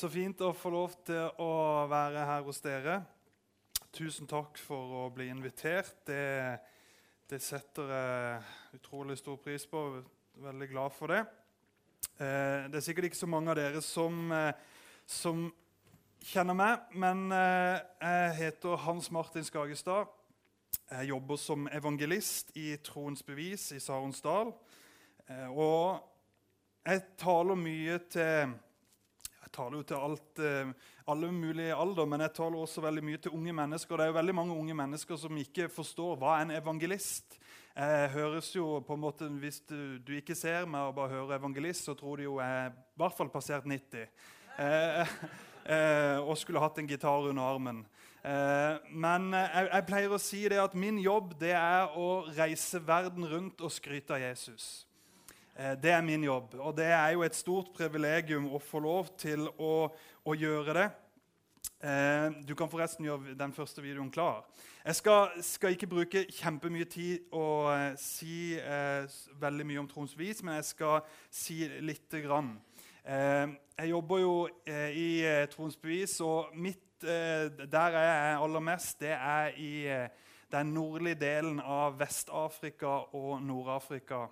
[0.00, 2.94] Så fint å få lov til å være her hos dere.
[3.92, 5.98] Tusen takk for å bli invitert.
[6.08, 6.56] Det,
[7.28, 9.82] det setter jeg utrolig stor pris på.
[10.40, 11.18] Veldig glad for det.
[12.16, 14.62] Eh, det er sikkert ikke så mange av dere som, eh,
[15.04, 15.44] som
[16.30, 20.08] kjenner meg, men eh, jeg heter Hans Martin Skagestad.
[20.94, 24.54] Jeg jobber som evangelist i Troens Bevis i Saronsdal.
[25.52, 26.00] Og
[26.88, 28.56] jeg taler mye til
[29.50, 30.72] jeg taler jo til alt, eh,
[31.10, 33.96] alle mulige alder, men jeg taler også veldig mye til unge mennesker.
[33.96, 37.40] Det er jo veldig mange unge mennesker som ikke forstår hva en evangelist
[37.80, 41.38] jeg høres jo på en måte, Hvis du, du ikke ser meg og bare hører
[41.38, 44.08] evangelist, så tror de jo jeg er i hvert fall passert 90.
[44.58, 45.14] Eh,
[45.64, 47.86] eh, og skulle hatt en gitar under armen.
[48.24, 52.82] Eh, men jeg, jeg, pleier å si det at min jobb det er å reise
[52.84, 54.84] verden rundt og skryte av Jesus.
[55.56, 59.14] Eh, det er min jobb, og det er jo et stort privilegium å få lov
[59.18, 59.90] til å,
[60.24, 60.88] å gjøre det.
[61.80, 64.44] Eh, du kan forresten gjøre den første videoen klar.
[64.84, 69.08] Jeg skal, skal ikke bruke kjempemye tid og eh, si eh,
[69.40, 71.00] veldig mye om Troms Vis, men jeg skal
[71.32, 72.54] si lite grann.
[73.04, 73.46] Eh,
[73.80, 74.34] jeg jobber jo
[74.68, 75.08] eh, i
[75.52, 79.70] Troms Bevis, og mitt, der jeg er aller mest, det er i
[80.52, 84.26] den nordlige delen av Vest-Afrika og Nord-Afrika.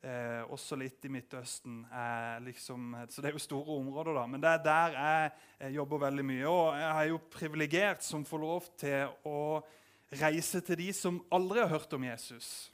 [0.00, 1.82] Eh, også litt i Midtøsten.
[1.84, 4.22] Eh, liksom, så det er jo store områder, da.
[4.32, 6.46] Men det er der jeg, jeg jobber veldig mye.
[6.48, 9.42] Og jeg er jo privilegert som får lov til å
[10.22, 12.70] reise til de som aldri har hørt om Jesus.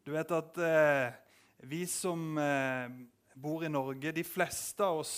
[0.00, 1.20] Du vet at eh,
[1.68, 2.88] vi som eh,
[3.36, 5.14] bor i Norge, de fleste av oss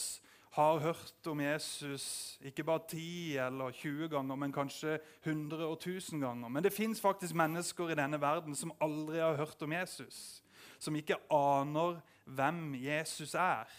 [0.53, 2.05] har hørt om Jesus
[2.45, 6.51] ikke bare 10 eller 20 ganger, men kanskje 100 og 1000 ganger.
[6.51, 10.43] Men det fins faktisk mennesker i denne verden som aldri har hørt om Jesus
[10.83, 13.71] som ikke aner hvem Jesus er.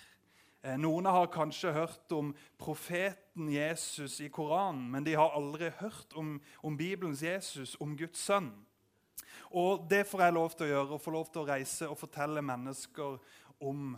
[0.64, 6.16] Eh, noen har kanskje hørt om profeten Jesus i Koranen, men de har aldri hørt
[6.16, 8.54] om, om Bibelens Jesus, om Guds sønn.
[9.52, 12.00] Og Det får jeg lov til å gjøre, å få lov til å reise og
[12.00, 13.20] fortelle mennesker
[13.62, 13.92] om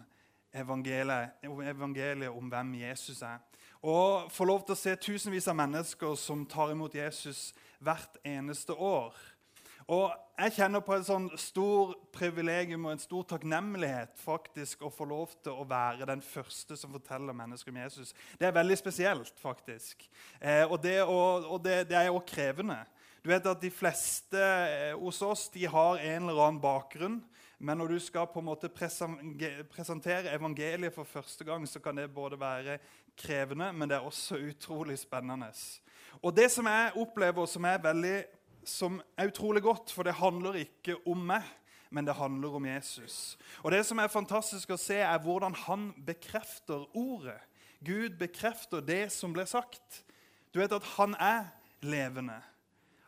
[0.56, 3.40] evangeliet, evangeliet om hvem Jesus er.
[3.86, 8.74] Og få lov til å se tusenvis av mennesker som tar imot Jesus hvert eneste
[8.74, 9.14] år.
[9.86, 10.10] Og
[10.40, 15.36] jeg kjenner på et sånn stor privilegium og en stor takknemlighet faktisk å få lov
[15.46, 18.16] til å være den første som forteller mennesker om Jesus.
[18.40, 20.08] Det er veldig spesielt, faktisk.
[20.42, 22.80] Eh, og det, og, og det, det er òg krevende.
[23.22, 27.22] Du vet at De fleste eh, hos oss de har en eller annen bakgrunn.
[27.62, 32.10] Men når du skal på en måte presentere evangeliet for første gang, så kan det
[32.14, 32.80] både være
[33.16, 35.54] krevende, men det er også utrolig spennende.
[36.22, 38.18] Og Det som jeg opplever som er veldig
[38.66, 41.46] som er utrolig godt, for det handler ikke om meg,
[41.94, 43.38] men det handler om Jesus.
[43.64, 47.40] Og Det som er fantastisk å se, er hvordan han bekrefter ordet.
[47.86, 50.04] Gud bekrefter det som ble sagt.
[50.54, 51.52] Du vet at han er
[51.86, 52.42] levende.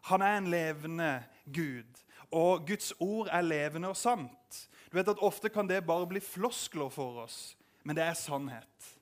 [0.07, 1.23] Han er en levende
[1.53, 2.03] Gud.
[2.31, 4.67] Og Guds ord er levende og sant.
[4.91, 8.96] Du vet at Ofte kan det bare bli floskler for oss, men det er sannhet.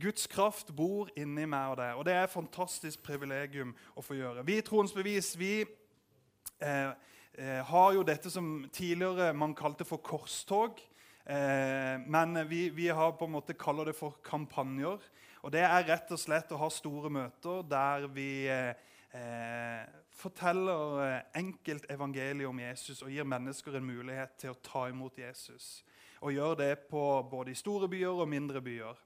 [0.00, 4.16] Guds kraft bor inni meg og deg, og det er et fantastisk privilegium å få
[4.18, 4.42] gjøre.
[4.46, 6.90] Vi i Troens Bevis vi eh,
[7.38, 10.82] eh, har jo dette som tidligere man kalte for korstog.
[11.24, 14.98] Eh, men vi, vi, har på en måte kaller det for kampanjer.
[15.44, 18.74] Og Det er rett og slett å ha store møter der vi eh,
[19.14, 24.86] eh forteller eh, enkelt evangeliet om Jesus og gir mennesker en mulighet til å ta
[24.88, 25.82] imot Jesus.
[26.22, 29.00] Og gjør det på både i store byer og mindre byer.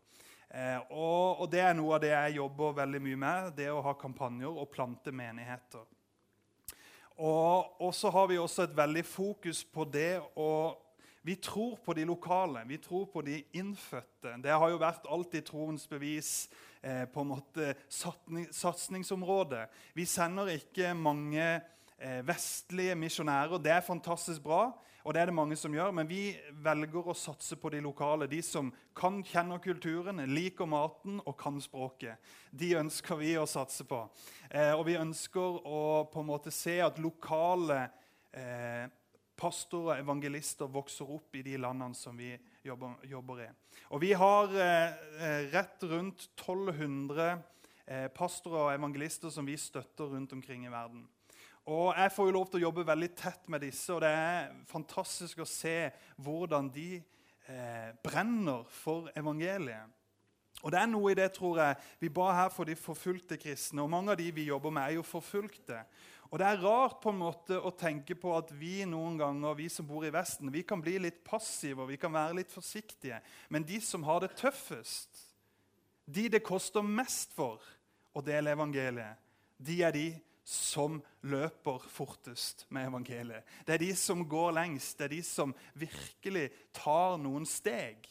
[0.48, 3.54] Eh, og, og, Det er noe av det jeg jobber veldig mye med.
[3.58, 5.84] Det å ha kampanjer og plante menigheter.
[7.18, 10.50] Og, og så har vi også et veldig fokus på det å
[11.26, 14.36] Vi tror på de lokale, vi tror på de innfødte.
[14.40, 16.48] Det har jo vært alltid troens bevis
[16.80, 19.66] eh, på en måte satsingsområde.
[19.98, 21.44] Vi sender ikke mange
[21.98, 23.60] eh, vestlige misjonærer.
[23.60, 24.70] Det er fantastisk bra.
[25.08, 28.26] Og det er det mange som gjør, Men vi velger å satse på de lokale.
[28.28, 32.20] De som kan, kjenner kulturen, liker maten og kan språket.
[32.52, 34.02] De ønsker vi å satse på.
[34.50, 37.86] Eh, og vi ønsker å på en måte se at lokale
[38.36, 38.84] eh,
[39.32, 42.34] pastorer og evangelister vokser opp i de landene som vi
[42.66, 43.50] jobber, jobber i.
[43.88, 47.38] Og vi har eh, eh rett rundt 1200
[47.86, 51.08] eh, pastorer og evangelister som vi støtter rundt omkring i verden.
[51.68, 54.52] Og Jeg får jo lov til å jobbe veldig tett med disse, og det er
[54.70, 59.96] fantastisk å se hvordan de eh, brenner for evangeliet.
[60.62, 61.76] Og det er noe i det, tror jeg.
[62.00, 64.96] Vi ba her for de forfulgte kristne, og mange av de vi jobber med, er
[64.96, 65.82] jo forfulgte.
[66.30, 69.68] Og Det er rart på en måte å tenke på at vi noen ganger, vi
[69.72, 73.20] som bor i Vesten, vi kan bli litt passive og vi kan være litt forsiktige.
[73.52, 75.24] Men de som har det tøffest,
[76.08, 77.60] De det koster mest for
[78.16, 79.18] å dele evangeliet,
[79.60, 80.06] de er de
[80.48, 83.44] som løper fortest med evangeliet.
[83.66, 88.08] Det er de som går lengst, det er de som virkelig tar noen steg.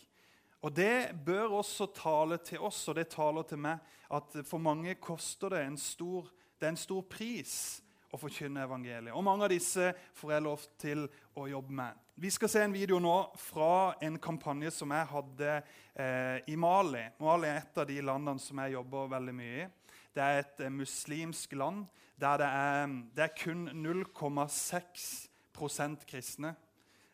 [0.61, 3.81] Og Det bør også tale til oss, og det taler til meg,
[4.13, 6.29] at for mange koster det en stor,
[6.61, 7.81] det en stor pris
[8.13, 9.15] å forkynne evangeliet.
[9.17, 11.07] Og Mange av disse får jeg lov til
[11.37, 12.05] å jobbe med.
[12.21, 17.03] Vi skal se en video nå fra en kampanje som jeg hadde eh, i Mali.
[17.19, 19.69] Mali er et av de landene som jeg jobber veldig mye i.
[20.13, 21.85] Det er et eh, muslimsk land
[22.17, 26.55] der det er, det er kun 0,6% kristne.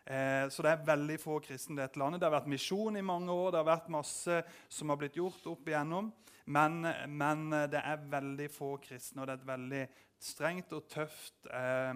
[0.05, 2.19] Eh, så det er veldig få kristne i dette landet.
[2.19, 4.35] Det har vært misjon i mange år, det har vært masse
[4.71, 6.05] som har blitt gjort opp igjennom.
[6.45, 6.73] Men,
[7.07, 9.83] men det er veldig få kristne, og det er et veldig
[10.23, 11.93] strengt og tøft eh,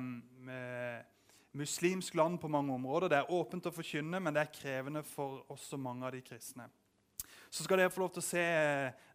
[1.57, 3.11] muslimsk land på mange områder.
[3.11, 6.65] Det er åpent å forkynne, men det er krevende for også mange av de kristne.
[7.49, 8.43] Så skal dere få lov til å se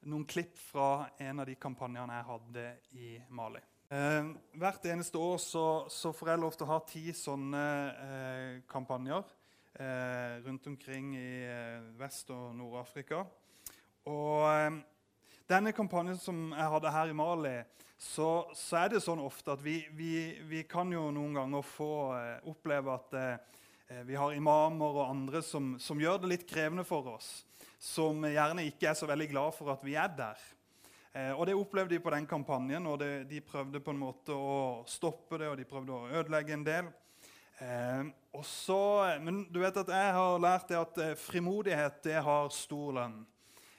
[0.08, 2.64] noen klipp fra en av de kampanjene jeg hadde
[2.96, 3.60] i Mali.
[3.92, 8.52] Eh, hvert eneste år så, så, får jeg lov til å ha ti sånne eh,
[8.64, 13.20] kampanjer eh, rundt omkring i eh, Vest- og Nord-Afrika.
[14.08, 14.78] Og eh,
[15.50, 17.52] denne kampanjen som jeg hadde her i Mali,
[18.00, 20.14] så, så er det sånn ofte at vi, vi,
[20.48, 23.20] vi, kan jo noen ganger få eh, oppleve at
[24.08, 27.42] vi har imamer og andre som, som gjør det litt krevende for oss.
[27.76, 30.40] Som gjerne ikke er så veldig glad for at vi er der.
[31.12, 34.82] Eh, og Det opplevde de på den kampanjen, og de prøvde på en måte å
[34.88, 36.88] stoppe det og de prøvde å ødelegge en del.
[37.60, 38.78] Eh, også,
[39.20, 43.20] men du vet at jeg har lært det at eh, frimodighet det har stor lønn.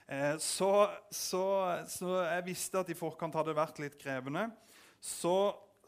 [0.07, 1.43] Eh, så, så,
[1.89, 4.45] så, jeg visste at i forkant hadde det vært litt krevende.
[5.01, 5.33] Så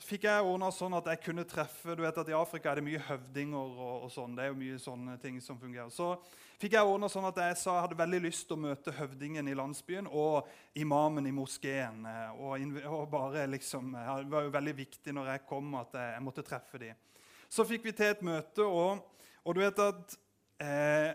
[0.03, 2.87] fikk jeg ordna sånn at jeg kunne treffe du vet at I Afrika er det
[2.87, 3.77] mye høvdinger.
[3.79, 5.89] og, og sånn, det er jo mye sånne ting som fungerer.
[5.93, 6.13] Så
[6.61, 9.47] fikk jeg ordna sånn at jeg sa jeg hadde veldig lyst til å møte høvdingen
[9.47, 12.05] i landsbyen og imamen i moskeen.
[12.11, 16.13] Eh, og, og bare liksom, Det var jo veldig viktig når jeg kom, at jeg,
[16.17, 17.03] jeg måtte treffe dem.
[17.49, 19.05] Så fikk vi til et møte, og,
[19.45, 20.17] og du vet at
[20.59, 21.11] eh,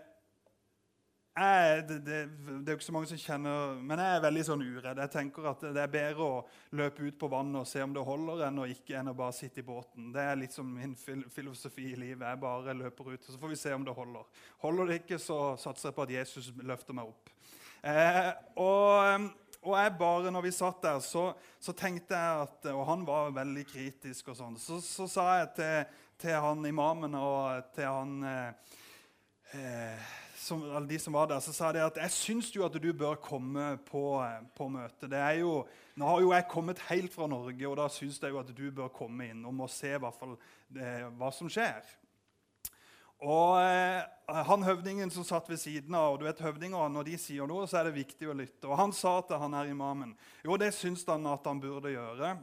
[1.31, 4.41] jeg, det, det, det, er jo ikke så mange som kjenner Men jeg er veldig
[4.43, 4.99] sånn uredd.
[4.99, 6.39] Jeg tenker at Det er bedre å
[6.75, 9.35] løpe ut på vannet og se om det holder, enn å ikke enn å bare
[9.37, 10.09] sitte i båten.
[10.11, 10.95] Det er litt som min
[11.31, 12.25] filosofi i livet.
[12.27, 14.41] Jeg bare løper ut, og så får vi se om det holder.
[14.65, 17.31] Holder det ikke, så satser jeg på at Jesus løfter meg opp.
[17.81, 18.27] Eh,
[18.59, 19.29] og,
[19.63, 21.29] og, jeg bare, når vi satt der, så,
[21.63, 24.59] så, tenkte jeg at Og han var veldig kritisk, og sånn.
[24.59, 28.75] Så, så, sa jeg til, til han imamen og til han eh,
[29.55, 32.89] eh som, de som var der, så sa de at jeg syns jo at du
[32.97, 34.03] bør komme på,
[34.57, 35.13] på møtet.
[35.37, 35.59] Jo,
[35.95, 38.63] nå har jo jeg kommet helt fra Norge, og da syns jeg jo at du
[38.73, 41.85] bør komme inn og må se fall eh, hva som skjer.
[43.21, 44.01] Og eh,
[44.47, 47.67] han Høvdingen som satt ved siden av, og du vet høvdinger, når de sier noe,
[47.69, 48.65] så er det viktig å lytte.
[48.65, 52.33] Og Han sa til han her imamen jo, det syns han at han burde gjøre.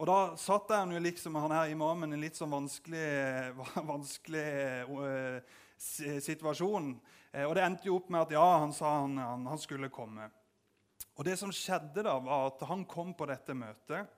[0.00, 3.52] Og Da satt han jo liksom, han her imamen i en litt sånn vanskelig,
[3.92, 4.46] vanskelig
[4.88, 6.94] uh, situasjon.
[7.32, 9.92] Eh, og Det endte jo opp med at ja, han sa han, han, han skulle
[9.92, 10.28] komme.
[11.16, 14.08] Og Det som skjedde, da, var at han kom på dette møtet.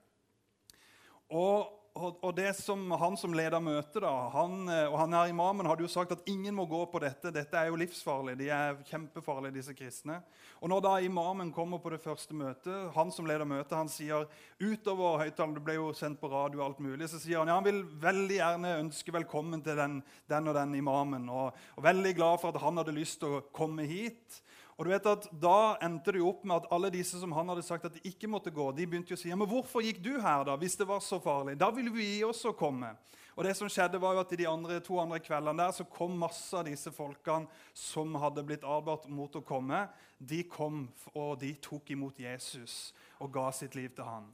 [1.33, 5.31] Og og, og, det som Han som leder møtet, da, han, eh, og han er
[5.31, 7.31] imamen, hadde jo sagt at ingen må gå på dette.
[7.31, 8.35] Dette er jo livsfarlig.
[8.39, 10.19] De er kjempefarlige, disse kristne.
[10.59, 14.27] Og Når da imamen kommer på det første møtet, han som leder møtet, han sier
[14.59, 17.55] utover høyttaleren, det ble jo sendt på radio og alt mulig, så sier han ja,
[17.61, 21.29] han vil veldig gjerne ønske velkommen til den, den og den imamen.
[21.31, 24.41] Og, og veldig glad for at han hadde lyst til å komme hit.
[24.75, 27.51] Og du vet at Da endte det jo opp med at alle disse som han
[27.51, 29.83] hadde sagt at de ikke måtte gå, de begynte jo å si ja, men hvorfor
[29.85, 31.55] gikk du her da, hvis det var så farlig.
[31.59, 32.93] Da ville vi også komme.
[33.35, 35.83] Og det som skjedde var jo at I de andre, to andre kveldene der så
[35.91, 39.81] kom masse av disse folkene som hadde blitt advart mot å komme.
[40.19, 44.31] De kom, og de tok imot Jesus og ga sitt liv til han.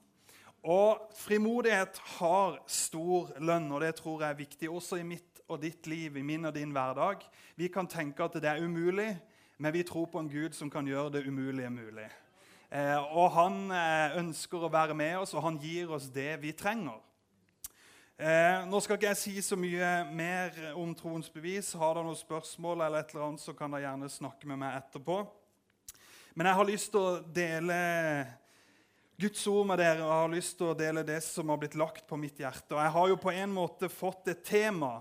[0.61, 5.63] Og Frimodighet har stor lønn, og det tror jeg er viktig også i mitt og
[5.63, 7.25] ditt liv, i min og din hverdag.
[7.57, 9.09] Vi kan tenke at det er umulig
[9.61, 12.07] men vi tror på en Gud som kan gjøre det umulige mulig.
[12.73, 16.49] Eh, og han eh, ønsker å være med oss, og han gir oss det vi
[16.57, 16.97] trenger.
[18.17, 21.75] Eh, nå skal ikke jeg si så mye mer om troens bevis.
[21.77, 24.79] Har dere noen spørsmål, eller et eller annet, så kan dere gjerne snakke med meg
[24.79, 25.19] etterpå.
[26.33, 27.79] Men jeg har lyst til å dele
[29.21, 31.77] Guds ord med dere og jeg har lyst til å dele det som har blitt
[31.77, 32.73] lagt på mitt hjerte.
[32.73, 34.95] Og jeg har jo på en måte fått et tema.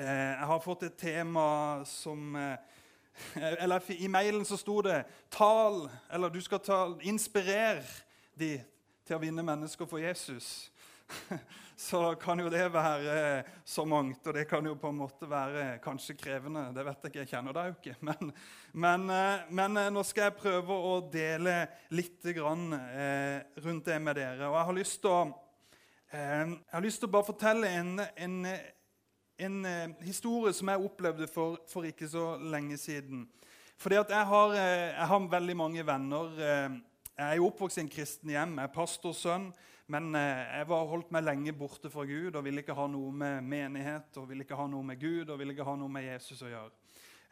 [0.00, 1.48] Eh, jeg har fått et tema
[1.84, 2.78] som eh,
[3.62, 7.84] eller I mailen så sto det 'tal', eller du skal ta, inspirere
[8.34, 8.60] de
[9.06, 10.70] til å vinne mennesker for Jesus.
[11.76, 14.26] så kan jo det være så mangt.
[14.26, 16.66] Og det kan jo på en måte være kanskje krevende.
[16.76, 17.94] Det vet jeg ikke, jeg kjenner deg jo ikke.
[18.08, 18.32] Men,
[18.72, 21.54] men, eh, men, nå skal jeg prøve å dele
[21.96, 24.50] litt eh, rundt det med dere.
[24.50, 25.22] Og jeg har lyst til å,
[26.12, 28.36] eh, jeg har lyst til å bare fortelle en, en,
[29.40, 33.26] en eh, historie som jeg opplevde for, for, ikke så lenge siden.
[33.80, 36.34] Fordi at jeg har, jeg har veldig mange venner.
[37.16, 38.58] Jeg er jo oppvokst i en kristen hjem.
[38.60, 39.50] Jeg er pastorsønn.
[39.90, 43.10] Men eh, jeg var holdt meg lenge borte fra Gud og ville ikke ha noe
[43.10, 46.06] med menighet og ville ikke ha noe med Gud og ville ikke ha noe med
[46.06, 46.70] Jesus å gjøre.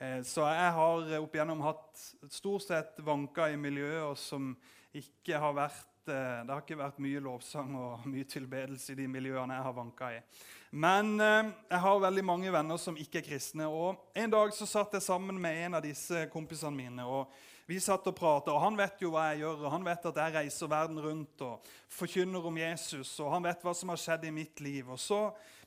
[0.02, 2.02] Eh, så jeg har opp igjennom hatt
[2.34, 4.56] stort sett vanka i miljøer som
[4.96, 9.08] ikke har vært eh, Det har ikke vært mye lovsang og mye tilbedelse i de
[9.10, 10.22] miljøene jeg har vanka i.
[10.70, 13.68] Men jeg har veldig mange venner som ikke er kristne.
[13.68, 17.06] og En dag så satt jeg sammen med en av disse kompisene mine.
[17.06, 17.32] og
[17.68, 20.18] vi satt og pratet, og Han vet jo hva jeg gjør, og han vet at
[20.22, 23.10] jeg reiser verden rundt og forkynner om Jesus.
[23.20, 24.88] og Han vet hva som har skjedd i mitt liv.
[24.96, 25.18] Så,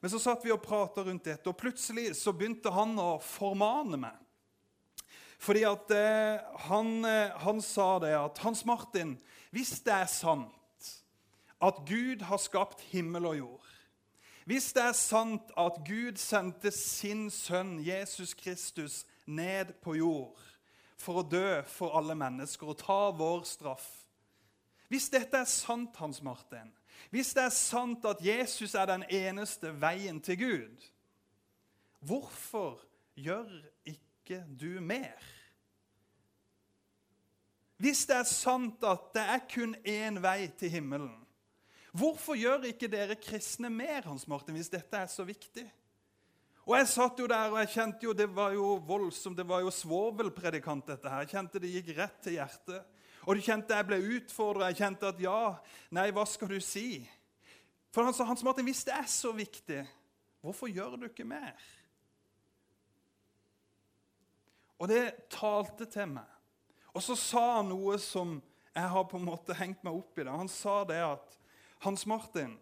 [0.01, 4.01] men så satt vi og pratet rundt dette, og plutselig så begynte han å formane
[4.01, 4.17] meg.
[5.41, 9.15] Fordi at eh, han, eh, han sa det at Hans Martin,
[9.51, 10.57] hvis det er sant
[11.61, 13.71] at Gud har skapt himmel og jord
[14.51, 20.39] hvis det er sant at Gud sendte sin sønn Jesus Kristus ned på jord
[20.99, 23.87] for å dø for alle mennesker og ta vår straff.
[24.91, 26.73] Hvis dette er sant, Hans Martin,
[27.13, 30.89] hvis det er sant at Jesus er den eneste veien til Gud,
[32.03, 32.81] hvorfor
[33.15, 33.47] gjør
[33.85, 34.10] ikke
[34.47, 35.19] du mer?
[37.81, 41.15] Hvis det er sant at det er kun én vei til himmelen,
[41.91, 45.65] hvorfor gjør ikke dere kristne mer, Hans Martin, hvis dette er så viktig?
[46.67, 49.63] Og Jeg satt jo der og jeg kjente jo det var jo voldsomt, det var
[49.65, 51.23] jo svovelpredikant, dette her.
[51.25, 53.01] Jeg kjente det gikk rett til hjertet.
[53.25, 54.69] Og du kjente jeg ble utfordra.
[54.69, 55.41] Jeg kjente at ja,
[55.93, 57.01] nei, hva skal du si?
[57.91, 59.81] For han sa Hans Martin, hvis det er så viktig,
[60.41, 61.57] hvorfor gjør du ikke mer?
[64.81, 66.27] Og det talte til meg.
[66.91, 68.39] Og så sa han noe som
[68.71, 70.23] jeg har på en måte hengt meg opp i.
[70.25, 70.31] det.
[70.33, 71.37] Han sa det at
[71.85, 72.55] Hans Martin,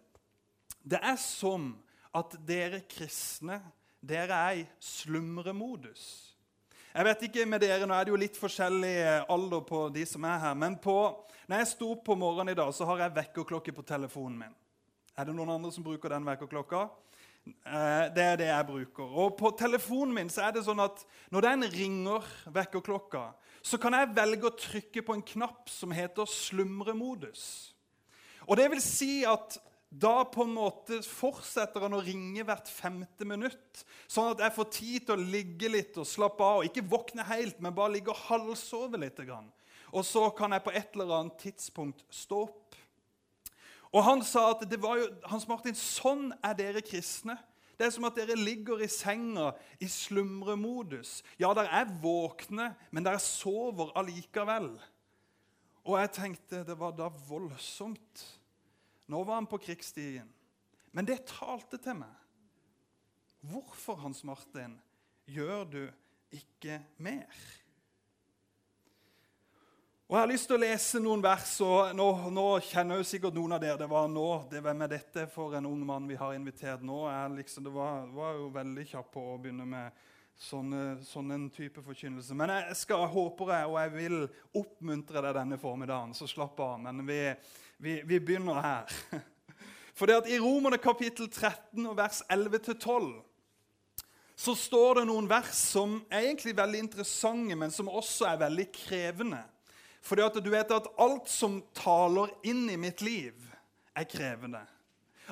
[0.82, 1.72] det er som
[2.16, 3.60] at dere kristne
[4.00, 6.04] dere er i slumremodus.
[6.90, 8.94] Jeg vet ikke med dere, Nå er det jo litt forskjellig
[9.30, 10.56] alder på de som er her.
[10.58, 10.96] Men på,
[11.46, 14.56] når jeg sto opp på morgenen i dag, så har jeg vekkerklokke på telefonen min.
[15.14, 16.88] Er det noen andre som bruker den vekkerklokka?
[17.46, 19.16] Eh, det er det jeg bruker.
[19.24, 23.30] Og på telefonen min så er det sånn at når den ringer, vekkerklokka,
[23.62, 27.74] så kan jeg velge å trykke på en knapp som heter slumremodus.
[28.48, 29.58] Og det vil si at
[29.90, 34.68] da på en måte fortsetter han å ringe hvert femte minutt, sånn at jeg får
[34.76, 36.60] tid til å ligge litt og slappe av.
[36.60, 39.18] og Ikke våkne helt, men bare ligge og halvsove litt.
[39.90, 42.69] Og så kan jeg på et eller annet tidspunkt stå opp.
[43.90, 47.36] Og Han sa at det var jo, Hans Martin, sånn er dere kristne.
[47.80, 51.22] Det er som at dere ligger i senga i slumremodus.
[51.40, 54.74] Ja, dere er våkne, men dere sover allikevel.
[55.88, 58.26] Og jeg tenkte det var da voldsomt.
[59.10, 60.28] Nå var han på krigsstien.
[60.92, 62.12] Men det talte til meg.
[63.40, 64.76] Hvorfor, Hans Martin,
[65.24, 65.82] gjør du
[66.36, 67.32] ikke mer?
[70.10, 71.50] Og Jeg har lyst til å lese noen vers.
[71.62, 74.88] og Nå, nå kjenner jo sikkert noen av dere det var nå, det Hvem er
[74.90, 77.04] dette for en ung mann vi har invitert nå.
[77.36, 80.00] Liksom, det var, var, jo veldig kjapp på å begynne med
[80.34, 82.34] sånne, sånn type forkynnelse.
[82.34, 84.16] Men jeg skal, håper jeg, og jeg vil
[84.64, 86.74] oppmuntre deg denne formiddagen, så slapp av.
[86.88, 87.20] Men vi,
[87.78, 88.98] vi, vi begynner her.
[89.94, 93.12] For det at I Romerne kapittel 13 og vers 11-12
[94.34, 98.70] så står det noen vers som er egentlig veldig interessante, men som også er veldig
[98.74, 99.44] krevende.
[100.00, 103.36] Fordi at du vet at alt som taler inn i mitt liv,
[103.96, 104.62] er krevende.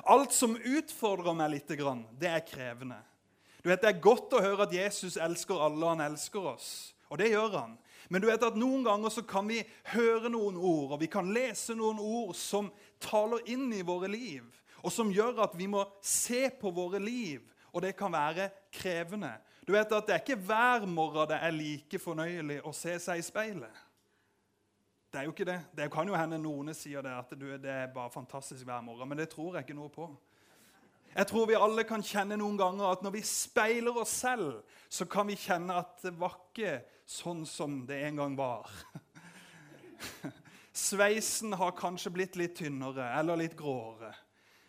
[0.07, 1.71] Alt som utfordrer meg litt,
[2.19, 2.99] det er krevende.
[3.63, 6.93] Du vet, Det er godt å høre at Jesus elsker alle, han elsker oss.
[7.09, 7.77] Og det gjør han.
[8.09, 9.59] Men du vet at noen ganger så kan vi
[9.91, 12.71] høre noen ord og vi kan lese noen ord som
[13.01, 14.45] taler inn i våre liv,
[14.81, 17.43] og som gjør at vi må se på våre liv.
[17.69, 19.35] Og det kan være krevende.
[19.61, 23.19] Du vet at Det er ikke hver morgen det er like fornøyelig å se seg
[23.19, 23.85] i speilet.
[25.09, 25.59] Det er jo ikke det.
[25.73, 29.17] Det kan jo hende noen sier det, at det er bare fantastisk hver morgen, men
[29.17, 30.05] det tror jeg ikke noe på.
[31.15, 35.07] Jeg tror vi alle kan kjenne noen ganger at når vi speiler oss selv, så
[35.09, 36.75] kan vi kjenne at det var ikke
[37.09, 38.69] sånn som det en gang var.
[40.89, 44.13] Sveisen har kanskje blitt litt tynnere eller litt gråere.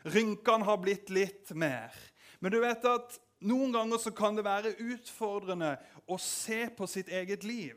[0.09, 1.93] Rynkene har blitt litt mer.
[2.41, 5.75] Men du vet at noen ganger så kan det være utfordrende
[6.09, 7.77] å se på sitt eget liv.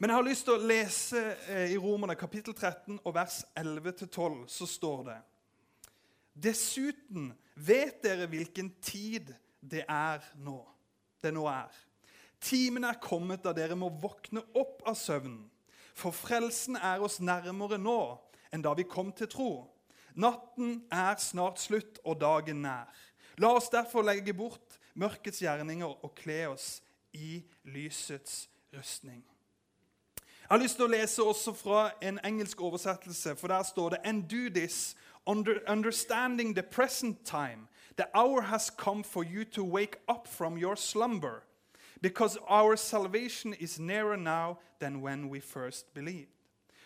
[0.00, 1.20] Men jeg har lyst til å lese
[1.52, 5.16] eh, i Romerne kapittel 13 og vers 11-12, så står det
[6.48, 9.28] Dessuten vet dere hvilken tid
[9.60, 10.62] det er nå.
[11.20, 11.74] Det nå er.
[12.40, 15.42] Timen er kommet da dere må våkne opp av søvnen.
[15.92, 18.00] For frelsen er oss nærmere nå
[18.48, 19.50] enn da vi kom til tro.
[20.16, 22.88] Natten er snart slutt og dagen nær.
[23.36, 26.78] La oss derfor legge bort mørkets gjerninger og kle oss
[27.12, 29.20] i lysets rustning.
[30.50, 33.98] Jeg har lyst til å lese også fra en engelsk oversettelse, for der står det
[34.04, 37.68] And do this, understanding the present time.
[37.96, 41.44] The hour has come for you to wake up from your slumber,
[42.02, 46.34] because our salvation is nearer now than when we first believed.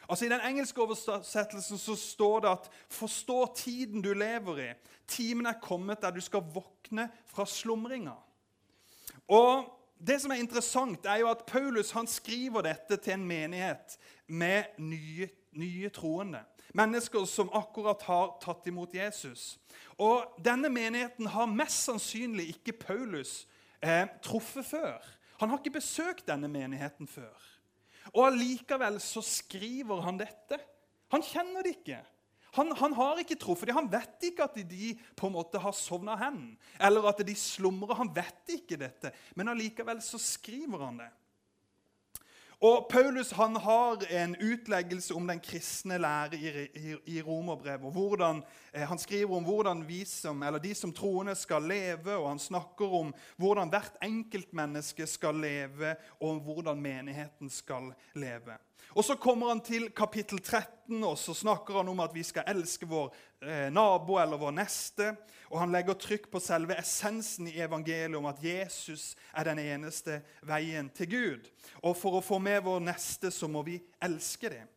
[0.09, 4.75] Altså I den engelske oversettelsen så står det at 'forstå tiden du lever i'.
[5.09, 8.15] Timen er kommet der du skal våkne fra slumringa.
[9.29, 13.97] Og det som er interessant, er jo at Paulus han skriver dette til en menighet
[14.27, 16.43] med nye, nye troende.
[16.75, 19.55] Mennesker som akkurat har tatt imot Jesus.
[20.03, 23.45] Og Denne menigheten har mest sannsynlig ikke Paulus
[23.81, 24.99] eh, truffet før.
[25.41, 27.35] Han har ikke besøkt denne menigheten før.
[28.13, 30.59] Og Allikevel så skriver han dette.
[31.15, 32.01] Han kjenner det ikke.
[32.55, 33.79] Han, han, har ikke truffet dem.
[33.81, 37.99] Han vet ikke at de på en måte har sovna hen, eller at de slumrer.
[37.99, 41.11] Han vet ikke dette, men allikevel så skriver han det.
[42.65, 48.45] Og Paulus han har en utleggelse om den kristne lære i, i, i Romerbrevet.
[48.73, 52.39] Eh, han skriver om hvordan vi som, eller de som troende skal leve, og han
[52.39, 58.57] snakker om hvordan hvert enkeltmenneske skal leve, og om hvordan menigheten skal leve.
[58.95, 62.47] Og Så kommer han til kapittel 13, og så snakker han om at vi skal
[62.47, 63.09] elske vår
[63.43, 65.09] eh, nabo eller vår neste.
[65.51, 70.21] Og Han legger trykk på selve essensen i evangeliet om at Jesus er den eneste
[70.47, 71.51] veien til Gud.
[71.83, 74.71] Og For å få med vår neste så må vi elske dem.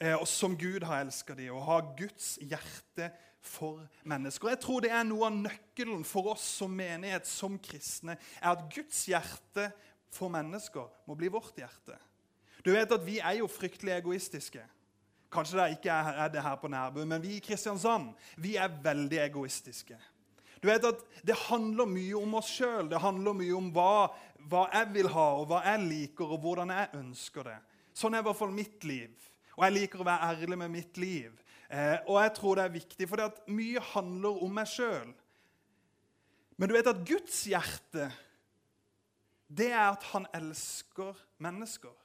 [0.00, 3.10] Eh, og som Gud har elsket dem, og ha Guds hjerte
[3.42, 4.54] for mennesker.
[4.54, 8.64] Jeg tror det er noe av nøkkelen for oss som menighet, som kristne, er at
[8.72, 9.68] Guds hjerte
[10.12, 11.98] for mennesker må bli vårt hjerte.
[12.64, 14.62] Du vet at Vi er jo fryktelig egoistiske.
[15.32, 19.18] Kanskje det ikke er det her på Nærbø, men vi i Kristiansand vi er veldig
[19.18, 19.96] egoistiske.
[20.62, 22.90] Du vet at Det handler mye om oss sjøl.
[22.90, 24.08] Det handler mye om hva,
[24.48, 27.58] hva, jeg vil ha, og hva jeg liker, og hvordan jeg ønsker det.
[27.94, 29.10] Sånn er i hvert fall mitt liv.
[29.56, 31.32] Og jeg liker å være ærlig med mitt liv.
[31.68, 35.10] Eh, og jeg tror det er viktig, for mye handler om meg sjøl.
[36.56, 38.10] Men du vet at Guds hjerte,
[39.48, 41.96] det er at han elsker mennesker.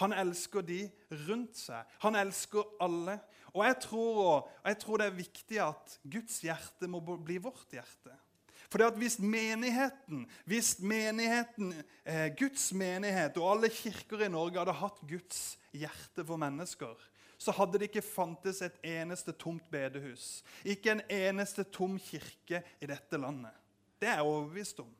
[0.00, 0.84] Han elsker de
[1.28, 1.84] rundt seg.
[2.04, 3.18] Han elsker alle.
[3.52, 8.14] Og jeg tror, jeg tror det er viktig at Guds hjerte må bli vårt hjerte.
[8.70, 11.72] For hvis menigheten, hvis menigheten,
[12.06, 16.94] eh, Guds menighet og alle kirker i Norge hadde hatt Guds hjerte for mennesker,
[17.40, 22.86] så hadde det ikke fantes et eneste tomt bedehus, ikke en eneste tom kirke i
[22.86, 23.56] dette landet.
[23.98, 24.92] Det er jeg overbevist om.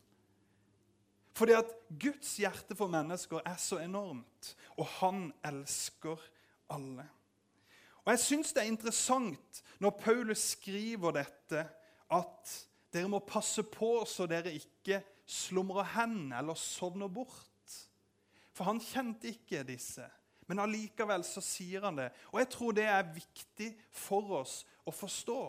[1.40, 6.20] Fordi at Guds hjerte for mennesker er så enormt, og han elsker
[6.68, 7.06] alle.
[8.04, 11.62] Og Jeg syns det er interessant når Paulus skriver dette,
[12.12, 12.52] at
[12.92, 17.76] dere må passe på så dere ikke slumrer hen eller sovner bort.
[18.52, 20.04] For han kjente ikke disse,
[20.50, 22.10] men allikevel så sier han det.
[22.34, 25.40] Og jeg tror det er viktig for oss å forstå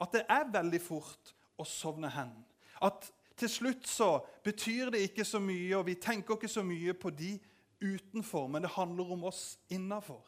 [0.00, 2.32] at det er veldig fort å sovne hen.
[2.80, 6.94] At til slutt så betyr det ikke så mye, og vi tenker ikke så mye
[6.94, 7.36] på de
[7.82, 10.24] utenfor, men det handler om oss innafor.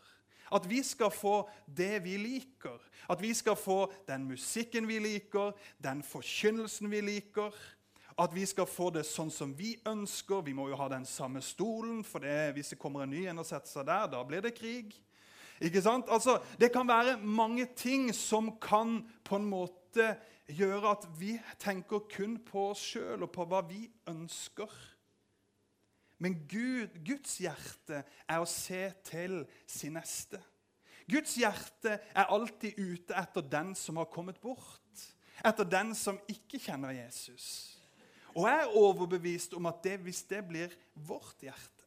[0.51, 2.79] At vi skal få det vi liker.
[3.11, 7.55] At vi skal få den musikken vi liker, den forkynnelsen vi liker.
[8.19, 10.43] At vi skal få det sånn som vi ønsker.
[10.43, 13.41] Vi må jo ha den samme stolen, for det, hvis det kommer en ny en
[13.41, 14.93] og setter seg der, da blir det krig.
[15.61, 16.09] Ikke sant?
[16.09, 20.17] Altså, Det kan være mange ting som kan på en måte
[20.49, 24.71] gjøre at vi tenker kun på oss sjøl og på hva vi ønsker.
[26.21, 30.41] Men Gud, Guds hjerte er å se til sin neste.
[31.11, 35.07] Guds hjerte er alltid ute etter den som har kommet bort.
[35.41, 37.77] Etter den som ikke kjenner Jesus.
[38.37, 41.87] Og jeg er overbevist om at det, hvis det blir vårt hjerte,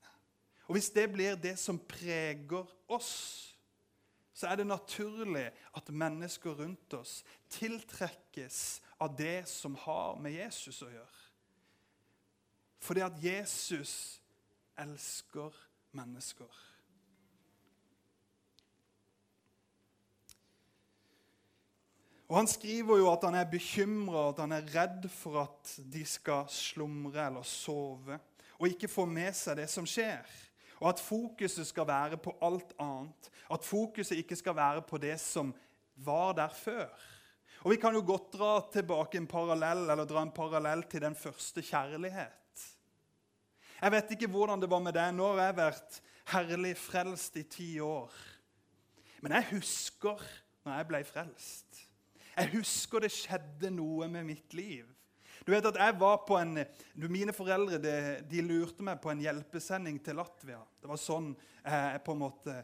[0.68, 3.53] og hvis det blir det som preger oss,
[4.34, 5.46] så er det naturlig
[5.78, 7.22] at mennesker rundt oss
[7.54, 11.22] tiltrekkes av det som har med Jesus å gjøre.
[12.84, 13.96] Fordi at Jesus
[14.78, 15.56] elsker
[15.96, 16.62] mennesker.
[22.28, 26.02] Og Han skriver jo at han er bekymra, at han er redd for at de
[26.08, 28.18] skal slumre eller sove
[28.58, 30.24] og ikke få med seg det som skjer.
[30.84, 33.32] Og at fokuset skal være på alt annet.
[33.52, 35.54] At fokuset ikke skal være på det som
[35.96, 36.90] var der før.
[37.64, 41.16] Og Vi kan jo godt dra tilbake en parallell, eller dra en parallell til den
[41.16, 42.66] første kjærlighet.
[43.82, 45.14] Jeg vet ikke hvordan det var med deg.
[45.16, 48.12] Nå har jeg vært herlig frelst i ti år.
[49.24, 50.20] Men jeg husker
[50.64, 51.80] når jeg ble frelst.
[52.34, 54.88] Jeg husker det skjedde noe med mitt liv.
[55.44, 56.62] Du vet at jeg var på en,
[57.12, 57.96] Mine foreldre de,
[58.30, 60.62] de lurte meg på en hjelpesending til Latvia.
[60.80, 62.58] Det var sånn jeg på en måte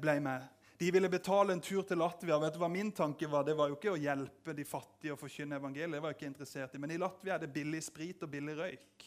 [0.00, 0.46] ble med.
[0.78, 2.36] De ville betale en tur til Latvia.
[2.40, 3.46] Vet du hva min tanke var?
[3.46, 5.94] Det var jo ikke å hjelpe de fattige og forkynne evangeliet.
[5.96, 6.80] det var jeg ikke interessert i.
[6.82, 9.06] Men i Latvia er det billig sprit og billig røyk.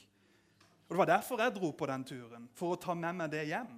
[0.88, 2.48] Og Det var derfor jeg dro på den turen.
[2.58, 3.76] For å ta med meg det hjem.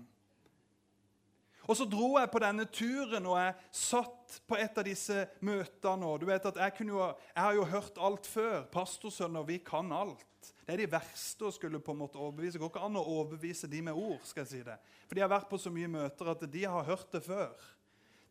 [1.72, 6.06] Og Så dro jeg på denne turen, og jeg satt på et av disse møtene.
[6.06, 8.66] og du vet at Jeg, jo, jeg har jo hørt alt før.
[8.68, 10.26] Pastorsønner, vi kan alt.
[10.66, 12.58] Det er de verste å skulle på en måte overbevise.
[12.58, 14.20] Det går ikke an å overbevise de med ord.
[14.24, 14.76] skal jeg si det.
[15.08, 17.56] For de har vært på så mye møter at de har hørt det før.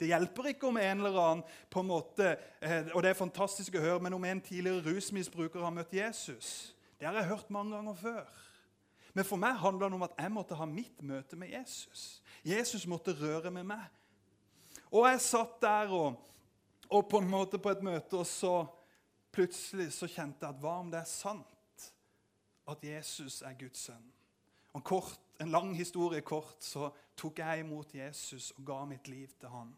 [0.00, 3.74] Det hjelper ikke om en eller annen på en måte, eh, og det er fantastisk
[3.76, 6.74] å høre, men om en tidligere rusmisbruker har møtt Jesus.
[6.98, 8.30] Det har jeg hørt mange ganger før.
[9.14, 12.22] Men for meg handler det om at jeg måtte ha mitt møte med Jesus.
[12.46, 13.88] Jesus måtte røre med meg.
[14.90, 16.20] Og jeg satt der og,
[16.90, 18.64] og på en måte på et møte, og så
[19.34, 21.90] plutselig så kjente jeg at hva om det er sant
[22.70, 24.06] at Jesus er Guds sønn?
[24.74, 29.30] Og kort, en lang historie kort så tok jeg imot Jesus og ga mitt liv
[29.40, 29.72] til han.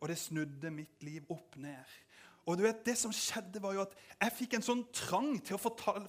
[0.00, 1.94] Og det snudde mitt liv opp ned.
[2.44, 5.56] Og du vet, Det som skjedde, var jo at jeg fikk en sånn trang til
[5.56, 5.62] å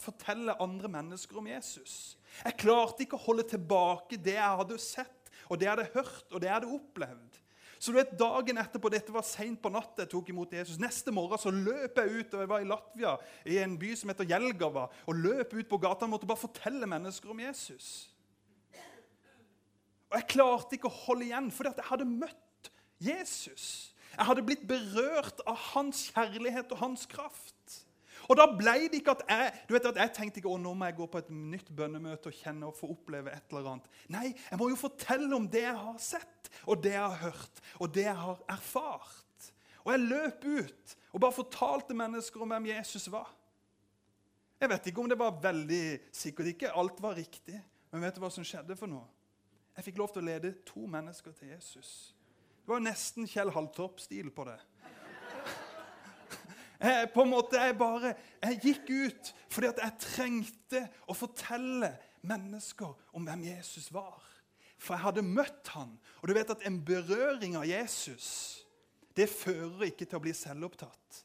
[0.03, 2.17] fortelle andre mennesker om Jesus.
[2.43, 6.33] Jeg klarte ikke å holde tilbake det jeg hadde sett, og det jeg hadde hørt
[6.33, 7.39] og det jeg hadde opplevd.
[7.79, 10.79] Så du vet, Dagen etterpå, dette var seint på natta, jeg tok imot Jesus.
[10.81, 14.11] Neste morgen så løp jeg ut og jeg var i Latvia, i en by som
[14.11, 17.89] heter Jelgava, og løp ut på gata og måtte bare fortelle mennesker om Jesus.
[20.09, 22.71] Og Jeg klarte ikke å holde igjen, fordi jeg hadde møtt
[23.03, 23.94] Jesus.
[24.15, 27.81] Jeg hadde blitt berørt av hans kjærlighet og hans kraft.
[28.25, 30.71] Og da ble det ikke at jeg du vet at jeg tenkte ikke å nå
[30.77, 33.89] må jeg gå på et nytt bønnemøte og kjenne og få oppleve et eller annet.
[34.13, 37.61] Nei, jeg må jo fortelle om det jeg har sett, og det jeg har hørt,
[37.77, 39.51] og det jeg har erfart.
[39.85, 43.29] Og jeg løp ut og bare fortalte mennesker om hvem Jesus var.
[44.59, 47.59] Jeg vet ikke om det var veldig Sikkert ikke alt var riktig,
[47.91, 49.05] men vet du hva som skjedde for noe?
[49.75, 52.15] Jeg fikk lov til å lede to mennesker til Jesus.
[52.65, 54.57] Det var nesten Kjell Haltorp-stil på det.
[56.85, 58.09] Jeg, på en måte, jeg bare
[58.43, 61.87] jeg gikk ut fordi at jeg trengte å fortelle
[62.27, 64.19] mennesker om hvem Jesus var.
[64.77, 65.93] For jeg hadde møtt han.
[66.19, 68.27] Og du vet at en berøring av Jesus
[69.15, 71.23] det fører ikke til å bli selvopptatt.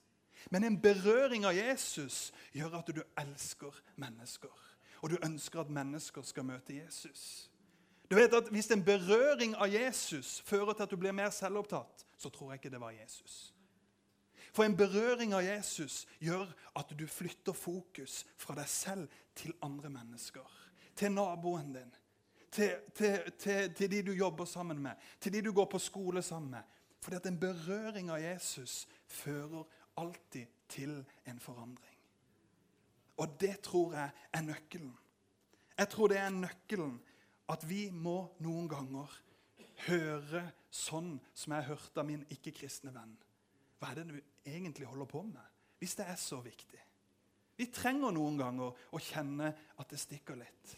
[0.54, 4.54] Men en berøring av Jesus gjør at du elsker mennesker.
[5.02, 7.49] Og du ønsker at mennesker skal møte Jesus.
[8.10, 12.06] Du vet at Hvis en berøring av Jesus fører til at du blir mer selvopptatt,
[12.18, 13.54] så tror jeg ikke det var Jesus.
[14.52, 19.90] For en berøring av Jesus gjør at du flytter fokus fra deg selv til andre
[19.90, 20.46] mennesker.
[20.96, 21.92] Til naboen din,
[22.50, 26.22] til, til, til, til de du jobber sammen med, til de du går på skole
[26.22, 26.62] sammen med.
[27.00, 29.62] Fordi at en berøring av Jesus fører
[29.96, 31.96] alltid til en forandring.
[33.16, 34.98] Og det tror jeg er nøkkelen.
[35.78, 37.00] Jeg tror det er nøkkelen
[37.50, 39.16] at vi må noen ganger
[39.86, 43.16] høre sånn som jeg hørte av min ikke-kristne venn.
[43.80, 45.46] Hva er det du egentlig holder på med,
[45.80, 46.80] hvis det er så viktig.
[47.56, 50.74] Vi trenger noen ganger å kjenne at det stikker litt.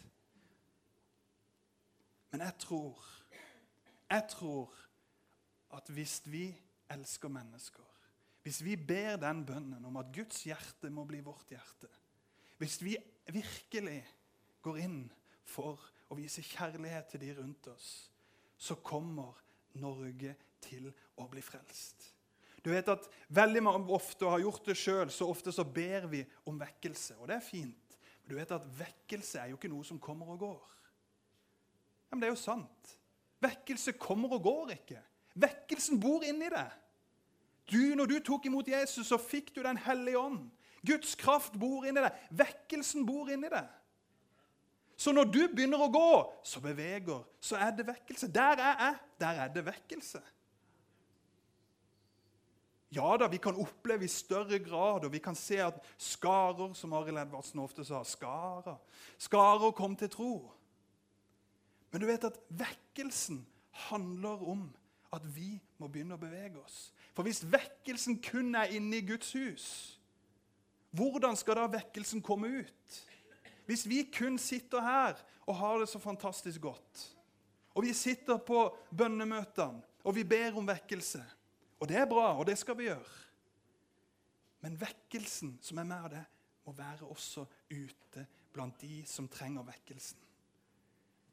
[2.32, 2.98] Men jeg tror,
[4.08, 4.78] jeg tror
[5.76, 6.46] at hvis vi
[6.92, 7.88] elsker mennesker,
[8.42, 11.90] hvis vi ber den bønnen om at Guds hjerte må bli vårt hjerte,
[12.58, 12.96] hvis vi
[13.30, 14.00] virkelig
[14.62, 15.02] går inn
[15.48, 15.80] for
[16.12, 17.90] å vise kjærlighet til de rundt oss,
[18.58, 19.38] så kommer
[19.80, 22.12] Norge til å bli frelst.
[22.62, 26.58] Du vet at Veldig ofte, har gjort det sjøl, så ofte så ber vi om
[26.60, 27.16] vekkelse.
[27.18, 27.96] Og det er fint.
[28.22, 30.68] Men du vet at vekkelse er jo ikke noe som kommer og går.
[32.10, 32.92] Ja, Men det er jo sant.
[33.42, 35.00] Vekkelse kommer og går ikke.
[35.34, 36.78] Vekkelsen bor inni deg.
[37.72, 40.50] Du, når du tok imot Jesus, så fikk du Den hellige ånd.
[40.86, 42.12] Guds kraft bor inni deg.
[42.30, 43.68] Vekkelsen bor inni deg.
[45.02, 46.10] Så når du begynner å gå,
[46.46, 48.28] så beveger, så er det vekkelse.
[48.30, 50.20] Der er jeg, der er det vekkelse.
[52.94, 56.94] Ja da, vi kan oppleve i større grad, og vi kan se at skarer, som
[56.94, 58.78] Arild Edvardsen ofte sa, skarer,
[59.18, 60.32] skarer kom til tro.
[61.90, 63.42] Men du vet at vekkelsen
[63.88, 64.68] handler om
[65.12, 66.92] at vi må begynne å bevege oss.
[67.16, 69.66] For hvis vekkelsen kun er inne i Guds hus,
[70.94, 73.02] hvordan skal da vekkelsen komme ut?
[73.66, 77.04] Hvis vi kun sitter her og har det så fantastisk godt,
[77.74, 81.22] og vi sitter på bønnemøtene og vi ber om vekkelse
[81.82, 83.14] og det er bra, og det skal vi gjøre.
[84.62, 86.22] Men vekkelsen som er med av det,
[86.62, 88.22] må være også ute
[88.54, 90.20] blant de som trenger vekkelsen.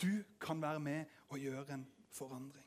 [0.02, 2.66] Du kan være med og gjøre en forandring.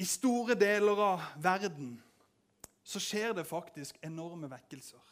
[0.00, 1.98] I store deler av verden
[2.82, 5.02] så skjer det faktisk enorme vekkelser.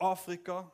[0.00, 0.64] Afrika,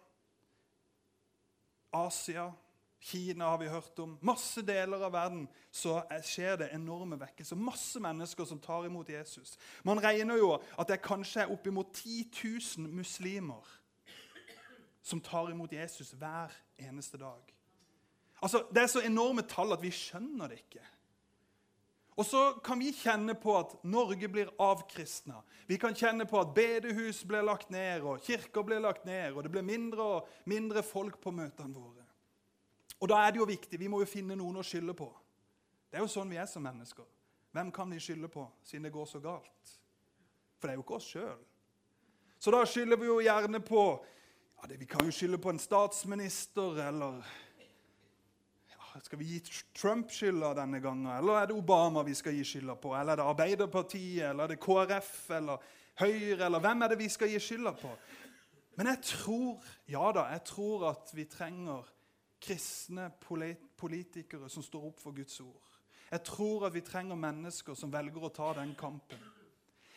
[1.93, 2.53] Asia,
[3.01, 4.19] Kina har vi hørt om.
[4.21, 7.59] Masse deler av verden så skjer det enorme vekkelser.
[7.59, 9.55] Masse mennesker som tar imot Jesus.
[9.87, 12.25] Man regner jo at det kanskje er oppimot 10
[12.79, 13.69] 000 muslimer
[15.07, 16.51] som tar imot Jesus hver
[16.83, 17.55] eneste dag.
[18.43, 20.83] Altså, Det er så enorme tall at vi skjønner det ikke.
[22.17, 25.43] Og så kan vi kjenne på at Norge blir avkristna.
[25.69, 29.45] Vi kan kjenne på at bedehus blir lagt ned, og kirker blir lagt ned, og
[29.45, 32.07] det blir mindre og mindre folk på møtene våre.
[32.97, 35.11] Og da er det jo viktig, Vi må jo finne noen å skylde på.
[35.91, 37.05] Det er jo sånn vi er som mennesker.
[37.53, 39.77] Hvem kan vi skylde på siden det går så galt?
[40.57, 41.45] For det er jo ikke oss sjøl.
[42.39, 43.83] Så da skylder vi jo gjerne på
[44.57, 47.21] ja, det, Vi kan jo skylde på en statsminister, eller
[49.05, 49.41] Skal vi gi
[49.77, 51.11] Trump skylda denne gangen?
[51.13, 52.95] Eller er det Obama vi skal gi skylda på?
[52.97, 55.67] Eller er det Arbeiderpartiet, eller er det KrF, eller
[56.01, 57.93] Høyre, eller hvem er det vi skal gi skylda på?
[58.77, 61.87] Men jeg tror, ja da, jeg tror at vi trenger
[62.41, 63.09] kristne
[63.77, 65.63] politikere som står opp for Guds ord.
[66.11, 69.23] Jeg tror at vi trenger mennesker som velger å ta den kampen.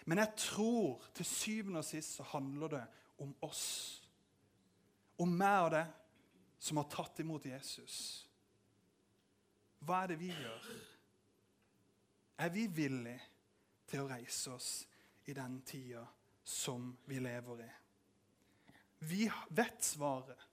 [0.09, 2.85] Men jeg tror til syvende og sist så handler det
[3.21, 3.67] om oss.
[5.19, 5.85] Om meg og det
[6.59, 8.28] som har tatt imot Jesus.
[9.85, 10.69] Hva er det vi gjør?
[12.39, 13.21] Er vi villige
[13.89, 14.69] til å reise oss
[15.27, 16.05] i den tida
[16.43, 17.69] som vi lever i?
[18.99, 20.47] Vi vet svaret.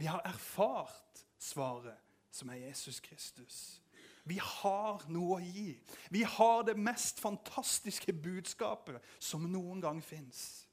[0.00, 1.96] Vi har erfart svaret,
[2.30, 3.80] som er Jesus Kristus.
[4.24, 5.74] Vi har noe å gi.
[6.12, 10.66] Vi har det mest fantastiske budskapet som noen gang fins.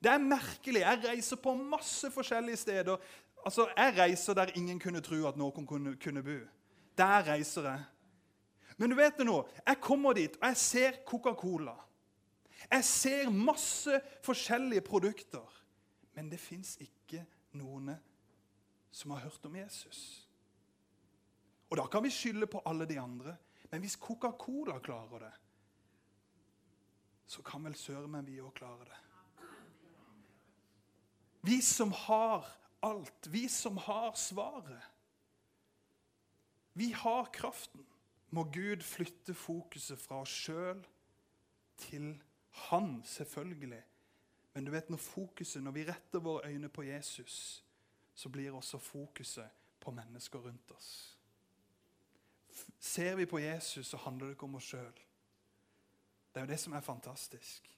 [0.00, 0.80] Det er merkelig.
[0.80, 3.02] Jeg reiser på masse forskjellige steder.
[3.44, 6.38] Altså, Jeg reiser der ingen kunne tro at noen kunne, kunne bo.
[6.98, 7.84] Der reiser jeg.
[8.76, 11.74] Men du vet det nå, jeg kommer dit, og jeg ser Coca-Cola.
[12.70, 15.62] Jeg ser masse forskjellige produkter.
[16.14, 17.24] Men det fins ikke
[17.56, 17.92] noen
[18.90, 20.28] som har hørt om Jesus.
[21.70, 23.36] Og Da kan vi skylde på alle de andre.
[23.70, 25.32] Men hvis Coca-Cola klarer det,
[27.26, 28.96] så kan vel søren meg vi òg klare det.
[31.46, 32.48] Vi som har
[32.82, 34.82] alt, vi som har svaret.
[36.72, 37.86] Vi har kraften.
[38.30, 40.84] Må Gud flytte fokuset fra oss sjøl
[41.76, 42.12] til
[42.70, 43.82] Han, selvfølgelig.
[44.54, 47.64] Men du vet når fokuset, når vi retter våre øyne på Jesus,
[48.14, 51.18] så blir også fokuset på mennesker rundt oss.
[52.80, 55.00] Ser vi på Jesus, så handler det ikke om oss sjøl.
[56.30, 57.70] Det er jo det som er fantastisk.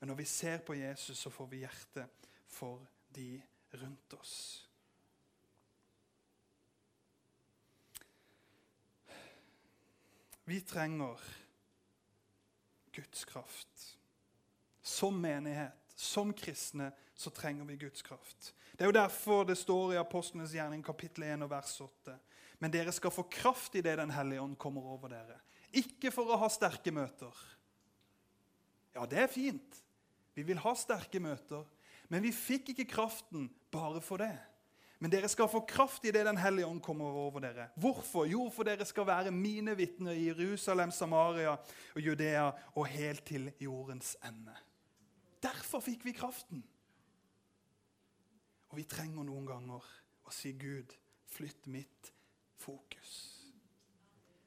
[0.00, 2.06] Men når vi ser på Jesus, så får vi hjerte
[2.46, 3.42] for de
[3.80, 4.68] rundt oss.
[10.44, 11.20] Vi trenger
[12.92, 13.98] Guds kraft.
[14.82, 18.54] Som menighet, som kristne, så trenger vi Guds kraft.
[18.72, 22.16] Det er jo derfor det står i Apostlenes gjerning kapittel 1 og vers 8.
[22.58, 25.38] Men dere skal få kraft idet Den hellige ånd kommer over dere.
[25.72, 27.32] Ikke for å ha sterke møter.
[28.94, 29.80] Ja, det er fint.
[30.34, 31.64] Vi vil ha sterke møter.
[32.08, 34.34] Men vi fikk ikke kraften bare for det.
[35.02, 37.68] Men dere skal få kraft idet Den hellige ånd kommer over dere.
[37.76, 38.24] Hvorfor?
[38.24, 41.56] Jo, for dere skal være mine vitner i Jerusalem, Samaria
[41.94, 44.54] og Judea og helt til jordens ende.
[45.42, 46.64] Derfor fikk vi kraften.
[48.70, 49.84] Og vi trenger noen ganger
[50.24, 50.96] å si, 'Gud,
[51.28, 52.12] flytt mitt
[52.56, 53.52] fokus'.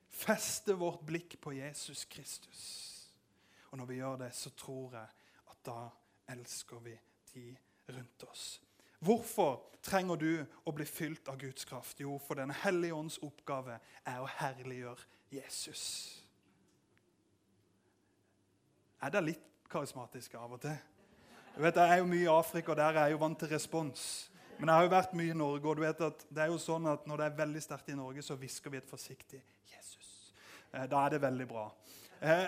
[0.10, 2.64] Feste vårt blikk på Jesus Kristus.
[3.72, 5.08] Og når vi gjør det, så tror jeg
[5.52, 5.90] at da
[6.34, 6.98] elsker vi
[7.38, 8.46] de rundt oss.
[9.00, 10.32] Hvorfor trenger du
[10.66, 12.02] å bli fylt av Guds kraft?
[12.02, 15.84] Jo, for Den hellige ånds oppgave er å herliggjøre Jesus.
[19.02, 20.78] Er det litt karismatisk av og til?
[21.56, 23.50] Du vet, Jeg er jo mye i Afrika, og der er jeg jo vant til
[23.50, 24.32] respons.
[24.60, 26.58] Men jeg har jo vært mye i Norge, og du vet at det er jo
[26.62, 30.34] sånn at når det er veldig sterkt i Norge, så hvisker vi et forsiktig 'Jesus'.
[30.74, 31.72] Eh, da er det veldig bra.
[32.22, 32.48] Eh,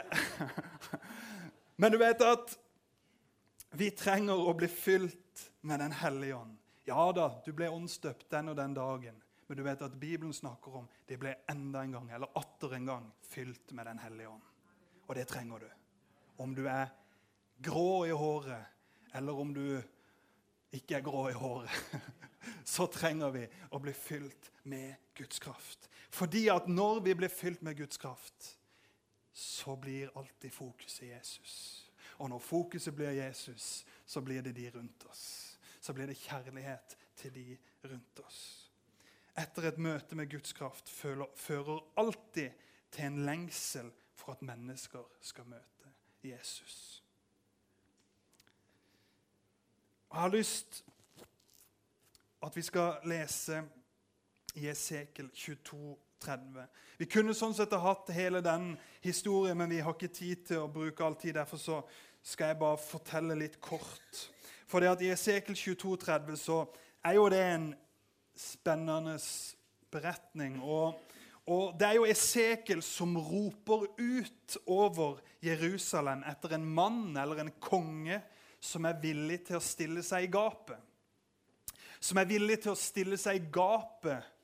[1.82, 2.58] men du vet at
[3.78, 6.56] vi trenger å bli fylt med Den hellige ånd.
[6.90, 9.20] Ja da, du ble åndsdøpt den og den dagen.
[9.48, 12.86] Men du vet at Bibelen snakker om de ble enda en gang, eller atter en
[12.86, 14.46] gang, fylt med Den hellige ånd.
[15.08, 15.70] Og det trenger du.
[16.38, 16.90] Om du er
[17.62, 18.76] grå i håret
[19.14, 19.82] eller om du
[20.72, 21.72] ikke er grå i håret,
[22.76, 25.90] så trenger vi å bli fylt med Guds kraft.
[26.14, 28.56] Fordi at når vi blir fylt med Guds kraft,
[29.34, 31.89] så blir alltid fokuset Jesus.
[32.20, 35.60] Og når fokuset blir Jesus, så blir det de rundt oss.
[35.82, 38.42] Så blir det kjærlighet til de rundt oss.
[39.40, 42.52] Etter et møte med Guds kraft fører alltid
[42.92, 47.04] til en lengsel for at mennesker skal møte Jesus.
[50.12, 50.84] Jeg har lyst
[52.44, 53.64] at vi skal lese
[54.56, 56.64] i Esekel 22, 30.
[56.98, 60.66] Vi kunne sånn sett ha hatt hele den historien, men vi har ikke tid til
[60.66, 61.38] å bruke all tid.
[61.38, 61.78] Derfor så
[62.24, 64.24] skal jeg bare fortelle litt kort.
[64.70, 66.64] For det at i Esekel 22, 30 så
[67.06, 67.70] er jo det en
[68.38, 69.16] spennende
[69.92, 70.60] beretning.
[70.62, 71.00] Og,
[71.50, 77.56] og det er jo Esekel som roper ut over Jerusalem etter en mann eller en
[77.64, 78.22] konge
[78.60, 80.78] som er villig til å stille seg i gapet.
[82.00, 84.36] Som er villig til å stille seg i gapet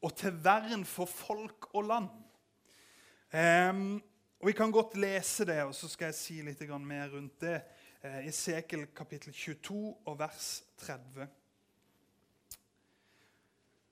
[0.00, 2.12] og til vern for folk og land.
[3.30, 4.00] Um,
[4.40, 7.60] og Vi kan godt lese det, og så skal jeg si litt mer rundt det.
[8.24, 9.76] I Sekel kapittel 22
[10.08, 11.26] og vers 30.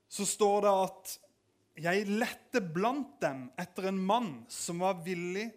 [0.08, 1.18] Så står det at
[1.84, 5.50] jeg lette blant dem etter en mann som var villig,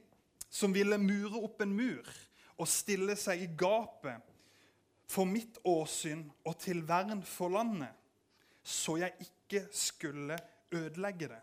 [0.51, 2.09] som ville mure opp en mur
[2.59, 4.19] og stille seg i gapet
[5.07, 7.95] for mitt åsyn og til vern for landet,
[8.61, 10.35] så jeg ikke skulle
[10.75, 11.39] ødelegge det.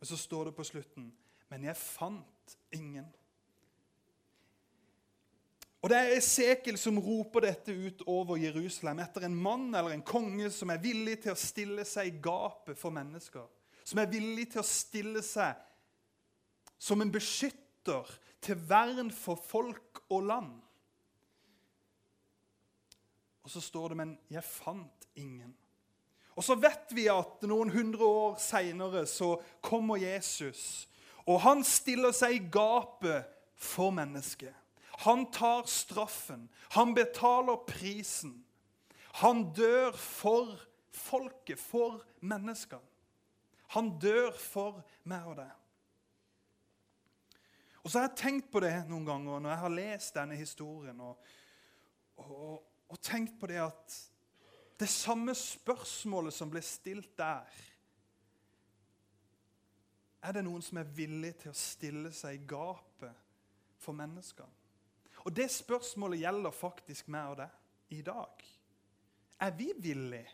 [0.00, 1.06] Og så står det på slutten
[1.52, 3.06] Men jeg fant ingen.
[5.84, 10.02] Og Det er Esekel som roper dette ut over Jerusalem etter en mann eller en
[10.02, 13.44] konge som er villig til å stille seg i gapet for mennesker.
[13.86, 15.54] Som er villig til å stille seg
[16.78, 18.08] som en beskytter
[18.42, 20.56] til vern for folk og land.
[23.46, 25.54] Og så står det, men jeg fant ingen.
[26.34, 30.88] Og så vet vi at noen hundre år seinere så kommer Jesus.
[31.26, 33.26] Og han stiller seg i gapet
[33.58, 34.54] for mennesket.
[35.04, 36.46] Han tar straffen.
[36.76, 38.38] Han betaler prisen.
[39.20, 40.54] Han dør for
[40.92, 42.84] folket, for menneskene.
[43.74, 45.54] Han dør for meg og deg.
[47.82, 51.00] Og så har jeg tenkt på det noen ganger når jeg har lest denne historien,
[51.02, 51.18] og,
[52.18, 52.56] og,
[52.90, 53.98] og tenkt på det at
[54.80, 57.46] det samme spørsmålet som ble stilt der.
[60.26, 63.14] Er det noen som er villig til å stille seg i gapet
[63.78, 64.50] for menneskene?
[65.26, 68.42] Og Det spørsmålet gjelder faktisk meg og deg i dag.
[69.42, 70.30] Er vi villige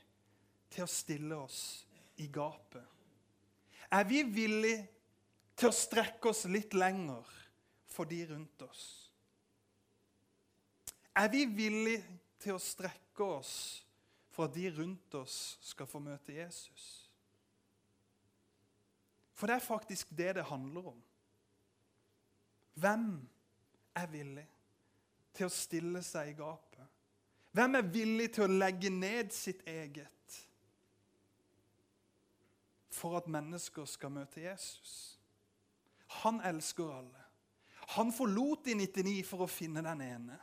[0.72, 1.60] til å stille oss
[2.20, 2.84] i gapet?
[3.92, 4.88] Er vi villige
[5.56, 7.28] til å strekke oss litt lenger
[7.92, 8.84] for de rundt oss?
[11.16, 12.04] Er vi villige
[12.40, 13.54] til å strekke oss
[14.32, 17.01] for at de rundt oss skal få møte Jesus.
[19.42, 20.98] For det er faktisk det det handler om.
[22.74, 23.06] Hvem
[23.98, 24.44] er villig
[25.34, 26.84] til å stille seg i gapet?
[27.50, 30.36] Hvem er villig til å legge ned sitt eget
[32.94, 34.92] for at mennesker skal møte Jesus?
[36.22, 37.26] Han elsker alle.
[37.96, 40.38] Han forlot de 99 for å finne den ene.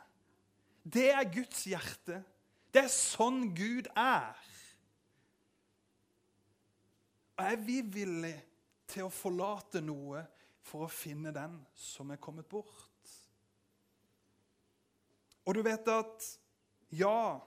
[0.84, 2.20] Det er Guds hjerte.
[2.68, 4.44] Det er sånn Gud er.
[7.40, 8.49] Og er vi villige
[8.90, 10.24] til å forlate noe
[10.66, 13.14] for å finne den som er kommet bort?
[15.46, 16.26] Og du vet at
[16.94, 17.40] ja,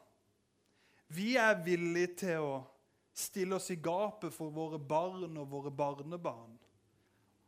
[1.13, 2.53] vi er villige til å
[3.13, 6.55] stille oss i gapet for våre barn og våre barnebarn.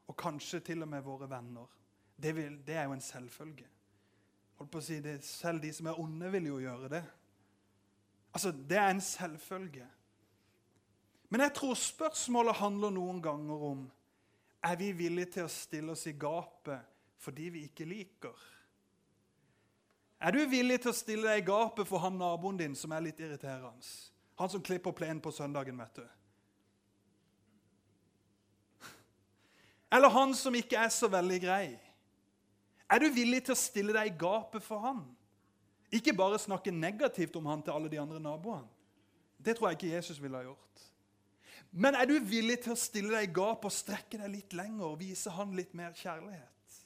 [0.05, 1.65] Og kanskje til og med våre venner.
[2.15, 3.67] Det, vil, det er jo en selvfølge.
[4.59, 7.03] Holdt på å si, det, Selv de som er onde, vil jo gjøre det.
[8.35, 9.87] Altså, Det er en selvfølge.
[11.29, 13.85] Men jeg tror spørsmålet handler noen ganger om
[14.65, 18.35] er vi villige til å stille oss i gapet fordi vi ikke liker.
[20.21, 23.03] Er du villig til å stille deg i gapet for han naboen din som er
[23.07, 23.89] litt irriterende?
[24.39, 26.05] Han som klipper plenen på søndagen, vet du.
[29.95, 31.67] Eller han som ikke er så veldig grei.
[32.91, 35.05] Er du villig til å stille deg i gapet for han?
[35.93, 38.67] Ikke bare snakke negativt om han til alle de andre naboene.
[39.37, 40.85] Det tror jeg ikke Jesus ville ha gjort.
[41.75, 44.87] Men er du villig til å stille deg i gap og strekke deg litt lenger
[44.87, 46.77] og vise han litt mer kjærlighet?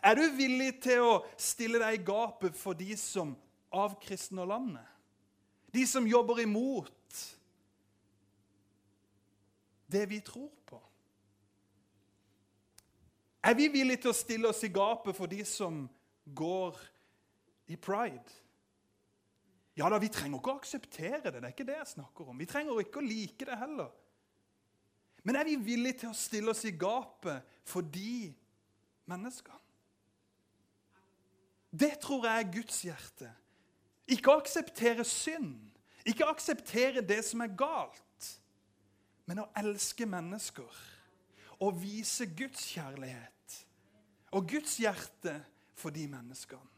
[0.00, 3.34] Er du villig til å stille deg i gapet for de som
[3.74, 4.84] avkristner landet?
[5.74, 7.24] De som jobber imot
[9.92, 10.80] det vi tror på?
[13.44, 15.84] Er vi villige til å stille oss i gapet for de som
[16.34, 16.76] går
[17.68, 18.32] i pride.
[19.78, 21.38] Ja da, Vi trenger ikke å akseptere det.
[21.38, 22.38] det er ikke det jeg snakker om.
[22.38, 23.92] Vi trenger ikke å like det heller.
[25.22, 28.32] Men er vi villige til å stille oss i gapet for de
[29.06, 29.64] menneskene.
[31.70, 33.30] Det tror jeg er Guds hjerte.
[34.08, 35.58] Ikke akseptere synd,
[36.08, 38.28] ikke akseptere det som er galt,
[39.28, 40.78] men å elske mennesker
[41.60, 43.58] og vise Guds kjærlighet
[44.32, 45.34] og Guds hjerte
[45.76, 46.77] for de menneskene.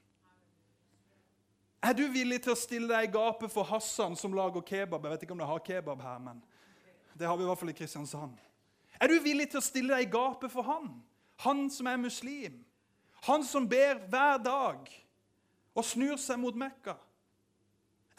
[1.81, 5.05] Er du villig til å stille deg i gapet for Hassan som lager kebab?
[5.05, 6.43] Jeg vet ikke om de har kebab her, men
[7.16, 8.37] det har vi i hvert fall i Kristiansand.
[9.01, 10.91] Er du villig til å stille deg i gapet for han?
[11.47, 12.59] Han som er muslim.
[13.24, 14.91] Han som ber hver dag
[15.72, 16.99] og snur seg mot Mekka.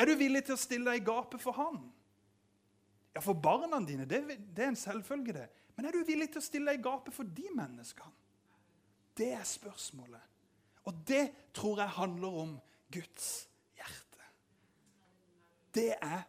[0.01, 1.78] Er du villig til å stille deg i gapet for han?
[3.14, 4.24] Ja, for barna dine, det,
[4.55, 5.47] det er en selvfølge, det.
[5.76, 8.14] Men er du villig til å stille deg i gapet for de menneskene?
[9.18, 10.24] Det er spørsmålet.
[10.88, 12.53] Og det tror jeg handler om
[12.91, 13.50] Guds.
[15.74, 16.22] Det er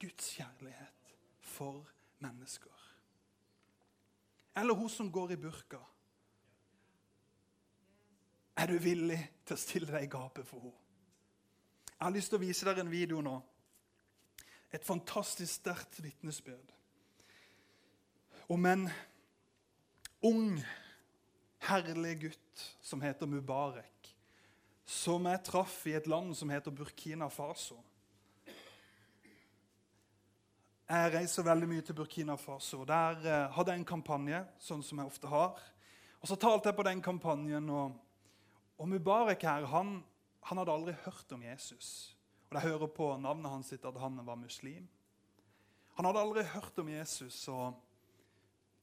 [0.00, 1.86] Guds kjærlighet for
[2.18, 2.72] mennesker.
[4.56, 5.78] Eller hun som går i burka.
[8.56, 10.82] Er du villig til å stille deg i gapet for henne?
[11.96, 13.36] Jeg har lyst til å vise dere en video nå.
[14.72, 16.72] Et fantastisk sterkt vitnesbyrd
[18.52, 18.84] om en
[20.22, 20.58] ung,
[21.66, 23.95] herlig gutt som heter Mubarek,
[24.86, 27.80] som jeg traff i et land som heter Burkina Faso.
[30.86, 32.84] Jeg reiser veldig mye til Burkina Faso.
[32.86, 35.58] Der eh, hadde jeg en kampanje, sånn som jeg ofte har.
[36.22, 37.96] Og Så talte jeg på den kampanjen, og,
[38.78, 39.98] og Mubarek her, han,
[40.46, 42.14] han, hadde aldri hørt om Jesus.
[42.46, 44.86] Og Jeg hører på navnet hans sitt at han var muslim.
[45.98, 47.48] Han hadde aldri hørt om Jesus.
[47.48, 47.74] og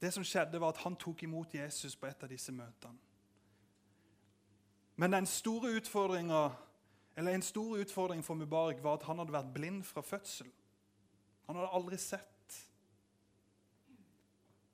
[0.00, 3.03] det som skjedde, var at han tok imot Jesus på et av disse møtene.
[4.96, 5.70] Men den store
[7.34, 10.50] en stor utfordring for Mubarak var at han hadde vært blind fra fødsel.
[11.46, 12.30] Han hadde aldri sett.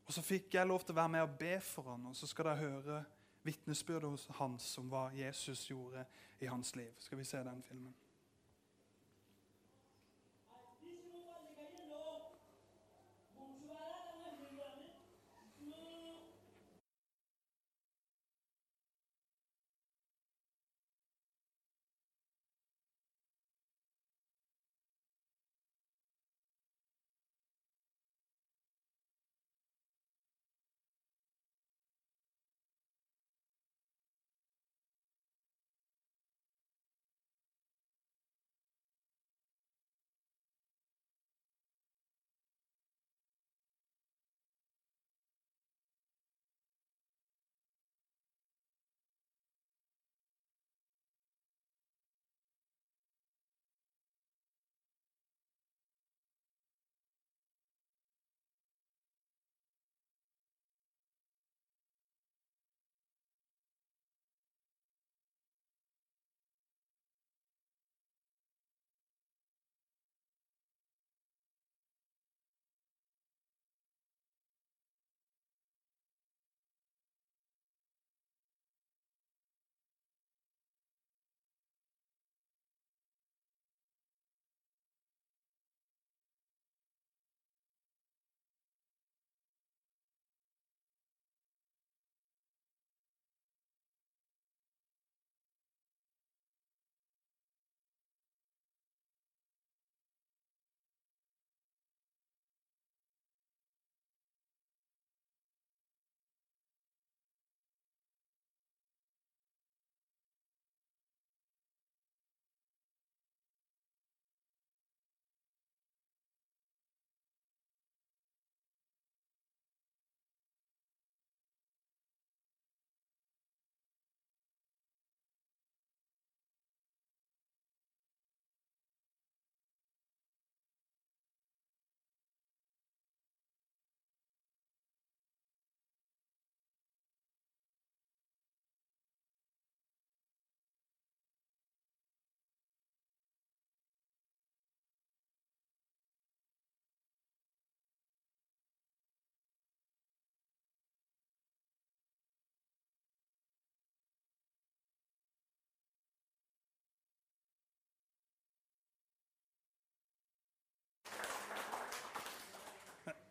[0.07, 2.27] Og Så fikk jeg lov til å være med og be for han, og så
[2.27, 3.03] skal dere høre
[3.47, 6.05] vitnesbyrdet hans om hva Jesus gjorde
[6.41, 6.91] i hans liv.
[6.99, 7.95] Skal vi se den filmen?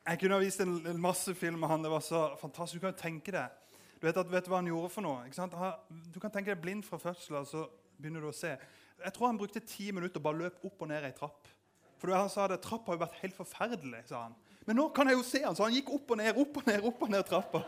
[0.10, 1.84] Jeg kunne ha vist en, en masse film med han.
[1.86, 2.80] Det var så fantastisk.
[2.80, 3.58] Du kan jo tenke deg
[4.00, 5.26] du vet, at, vet hva han gjorde for noe?
[6.08, 7.66] Du kan tenke deg blind fra fødselen, så
[8.00, 8.54] begynner du å se.
[9.04, 11.50] Jeg tror han brukte ti minutter og bare løp opp og ned ei trapp.
[12.00, 14.06] For Han sa det, trappa har jo vært helt forferdelig.
[14.08, 14.38] sa han.
[14.70, 16.68] Men nå kan jeg jo se han, så han gikk opp og ned, opp og
[16.70, 17.62] ned, opp og ned trappa.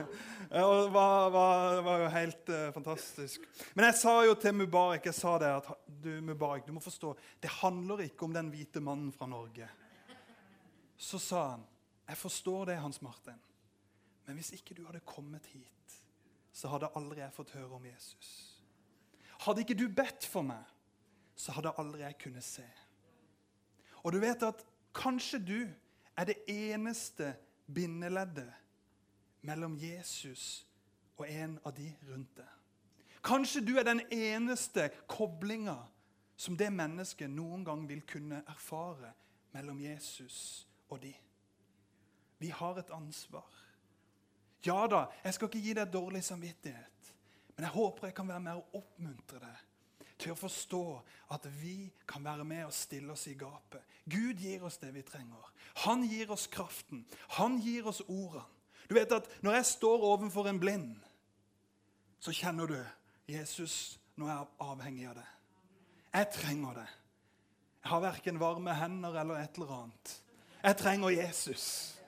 [0.66, 3.44] og det var, var, var, jo helt uh, fantastisk.
[3.72, 7.14] Men jeg sa jo til Mubarak jeg sa det at du, Mubarak, du må forstå,
[7.40, 9.68] det handler ikke om den hvite mannen fra Norge.
[11.00, 11.64] Så sa han,
[12.10, 13.38] jeg forstår det, Hans Martin,
[14.26, 15.98] men hvis ikke du hadde kommet hit,
[16.52, 18.30] så hadde aldri jeg fått høre om Jesus.
[19.44, 20.64] Hadde ikke du bedt for meg,
[21.38, 22.66] så hadde aldri jeg kunnet se.
[24.02, 24.64] Og du vet at
[24.96, 25.60] kanskje du
[26.18, 27.30] er det eneste
[27.70, 28.50] bindeleddet
[29.46, 30.66] mellom Jesus
[31.16, 32.58] og en av de rundt deg.
[33.22, 35.78] Kanskje du er den eneste koblinga
[36.40, 39.12] som det mennesket noen gang vil kunne erfare
[39.54, 41.14] mellom Jesus og de.
[42.40, 43.48] Vi har et ansvar.
[44.64, 47.10] Ja da, jeg skal ikke gi deg dårlig samvittighet,
[47.56, 49.66] men jeg håper jeg kan være med å oppmuntre deg
[50.20, 50.84] til å forstå
[51.32, 53.80] at vi kan være med og stille oss i gapet.
[54.04, 55.46] Gud gir oss det vi trenger.
[55.86, 57.06] Han gir oss kraften.
[57.38, 58.44] Han gir oss ordene.
[58.90, 60.96] Du vet at Når jeg står overfor en blind,
[62.20, 62.78] så kjenner du
[63.30, 65.28] Jesus, nå er jeg avhengig av det.
[66.12, 66.88] Jeg trenger det.
[67.80, 70.16] Jeg har verken varme hender eller et eller annet.
[70.62, 71.99] Jeg trenger Jesus.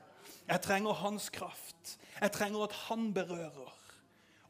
[0.49, 1.97] Jeg trenger hans kraft.
[2.20, 3.72] Jeg trenger at han berører.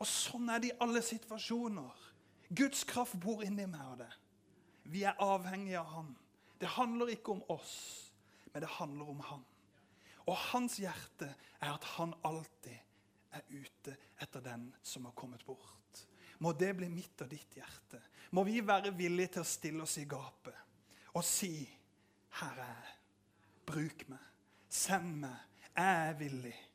[0.03, 2.09] Og sånn er det i alle situasjoner.
[2.53, 4.11] Guds kraft bor inni meg av det.
[4.93, 6.09] Vi er avhengige av Han.
[6.59, 8.11] Det handler ikke om oss,
[8.53, 9.45] men det handler om Han.
[10.27, 11.31] Og hans hjerte
[11.61, 12.77] er at han alltid
[13.35, 16.03] er ute etter den som har kommet bort.
[16.39, 18.03] Må det bli mitt og ditt hjerte.
[18.35, 20.59] Må vi være villige til å stille oss i gapet
[21.13, 21.69] og si,
[22.33, 22.95] 'Her er jeg.
[23.67, 24.23] Bruk meg.
[24.69, 25.37] Send meg.
[25.77, 26.69] Jeg er villig.'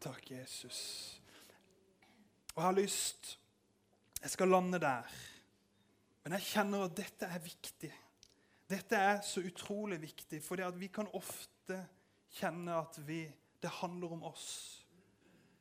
[0.00, 1.20] Takk, Jesus.
[2.54, 3.36] Og jeg har lyst
[4.20, 5.08] jeg skal lande der.
[6.24, 7.90] Men jeg kjenner at dette er viktig.
[8.70, 11.78] Dette er så utrolig viktig, for vi kan ofte
[12.36, 13.24] kjenne at vi,
[13.62, 14.84] det handler om oss.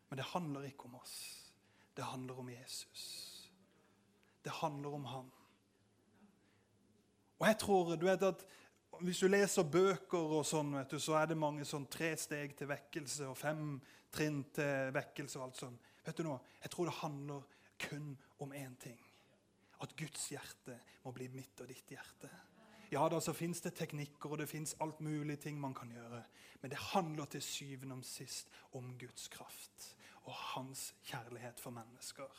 [0.10, 1.16] Men det handler ikke om oss.
[1.96, 3.06] Det handler om Jesus.
[4.44, 5.32] Det handler om Han.
[7.40, 8.46] Og jeg tror, du vet at
[9.00, 12.56] Hvis du leser bøker, og sånn, vet du, så er det mange sånn tre steg
[12.60, 13.78] til vekkelse og fem
[14.12, 15.40] trinn til vekkelse.
[15.40, 15.78] og alt sånn.
[16.06, 17.44] Vet du nå, Jeg tror det handler
[17.80, 19.00] kun om én ting.
[19.80, 22.30] At Guds hjerte må bli mitt og ditt hjerte.
[22.92, 26.24] Ja, da så fins det teknikker og det fins alt mulig ting man kan gjøre.
[26.62, 29.94] Men det handler til syvende og sist om Guds kraft
[30.26, 32.30] og hans kjærlighet for mennesker.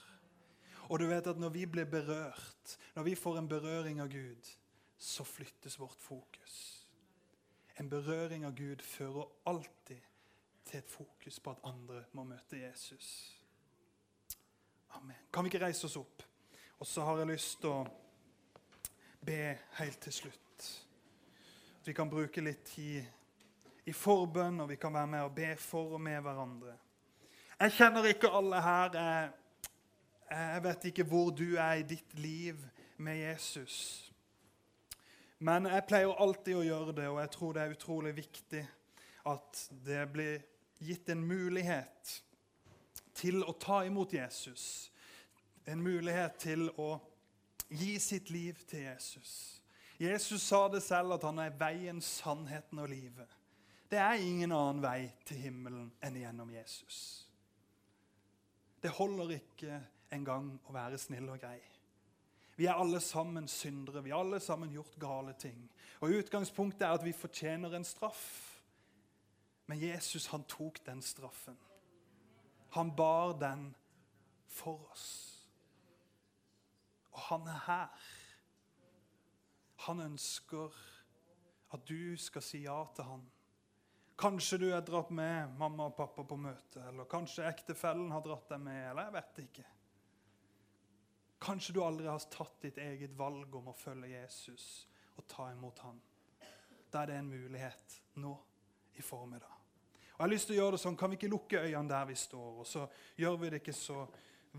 [0.91, 4.51] Og du vet at når vi blir berørt, når vi får en berøring av Gud,
[5.01, 6.87] så flyttes vårt fokus.
[7.75, 10.01] En berøring av Gud fører alltid
[10.65, 13.07] til et fokus på at andre må møte Jesus.
[14.91, 15.17] Amen.
[15.33, 16.23] Kan vi ikke reise oss opp?
[16.79, 17.87] Og så har jeg lyst til å
[19.25, 20.69] be helt til slutt.
[21.85, 25.97] Vi kan bruke litt tid i forbønn, og vi kan være med og be for
[25.97, 26.77] og med hverandre.
[27.61, 29.01] Jeg kjenner ikke alle her.
[29.01, 29.33] Jeg,
[30.29, 32.61] jeg vet ikke hvor du er i ditt liv
[33.01, 34.10] med Jesus.
[35.41, 38.65] Men jeg pleier alltid å gjøre det, og jeg tror det er utrolig viktig
[39.31, 40.43] at det blir
[40.85, 42.13] gitt en mulighet
[43.17, 44.91] til å ta imot Jesus.
[45.65, 46.93] En mulighet til å
[47.69, 49.33] gi sitt liv til Jesus.
[50.01, 53.37] Jesus sa det selv, at han er veien, sannheten og livet.
[53.91, 57.01] Det er ingen annen vei til himmelen enn gjennom Jesus.
[58.81, 59.81] Det holder ikke
[60.15, 61.59] engang å være snill og grei.
[62.61, 64.03] Vi er alle sammen syndere.
[64.05, 65.71] Vi har alle sammen gjort gale ting.
[66.01, 68.61] Og Utgangspunktet er at vi fortjener en straff.
[69.67, 71.57] Men Jesus han tok den straffen.
[72.77, 73.71] Han bar den
[74.47, 75.09] for oss.
[77.13, 78.05] Og han er her.
[79.87, 80.77] Han ønsker
[81.73, 83.27] at du skal si ja til han.
[84.21, 88.51] Kanskje du er dratt med mamma og pappa på møte, eller kanskje ektefellen har dratt
[88.53, 89.71] deg med, eller jeg vet ikke.
[91.41, 94.87] Kanskje du aldri har tatt ditt eget valg om å følge Jesus
[95.17, 96.01] og ta imot han.
[96.93, 98.35] Da er det en mulighet nå
[99.01, 99.57] i formiddag.
[100.13, 102.05] Og jeg har lyst til å gjøre det sånn, Kan vi ikke lukke øynene der
[102.11, 102.61] vi står?
[102.61, 102.85] Og så
[103.17, 104.03] gjør vi det ikke så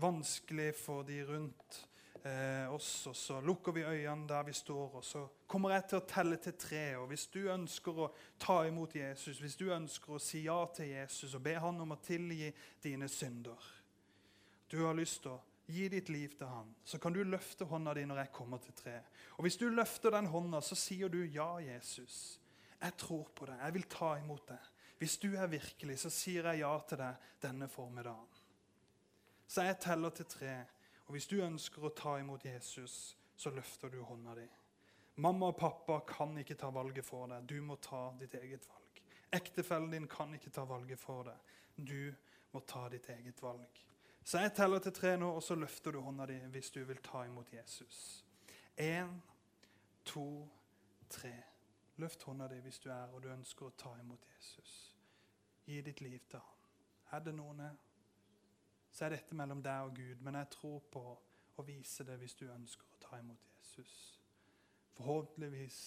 [0.02, 1.76] vanskelig for de rundt
[2.24, 3.06] eh, oss.
[3.06, 6.40] Og så lukker vi øynene der vi står, og så kommer jeg til å telle
[6.42, 6.82] til tre.
[6.98, 8.10] Og hvis du ønsker å
[8.42, 11.94] ta imot Jesus, hvis du ønsker å si ja til Jesus og be han om
[11.94, 12.50] å tilgi
[12.82, 13.70] dine synder
[14.66, 17.94] Du har lyst til å gi ditt liv til han, så kan du løfte hånda
[17.94, 18.96] di når jeg kommer til tre.
[19.38, 22.38] Og hvis du løfter den hånda, så sier du ja, Jesus.
[22.82, 23.60] Jeg tror på deg.
[23.62, 24.70] Jeg vil ta imot deg.
[24.98, 28.40] Hvis du er virkelig, så sier jeg ja til deg denne formiddagen.
[29.46, 30.54] Så jeg teller til tre.
[31.06, 34.46] Og hvis du ønsker å ta imot Jesus, så løfter du hånda di.
[35.22, 37.44] Mamma og pappa kan ikke ta valget for deg.
[37.46, 39.02] Du må ta ditt eget valg.
[39.32, 41.56] Ektefellen din kan ikke ta valget for deg.
[41.76, 42.12] Du
[42.52, 43.82] må ta ditt eget valg.
[44.24, 47.00] Så jeg teller til tre nå, og så løfter du hånda di hvis du vil
[47.02, 48.24] ta imot Jesus.
[48.80, 49.10] Én,
[50.04, 50.48] to,
[51.10, 51.32] tre.
[51.96, 54.76] Løft hånda di hvis du er og du ønsker å ta imot Jesus.
[55.66, 56.68] Gi ditt liv til ham.
[57.12, 57.66] Er det noen
[58.92, 60.20] så er dette mellom deg og Gud.
[60.20, 61.02] Men jeg tror på
[61.56, 63.94] å vise det hvis du ønsker å ta imot Jesus.
[64.96, 65.78] Forhåpentligvis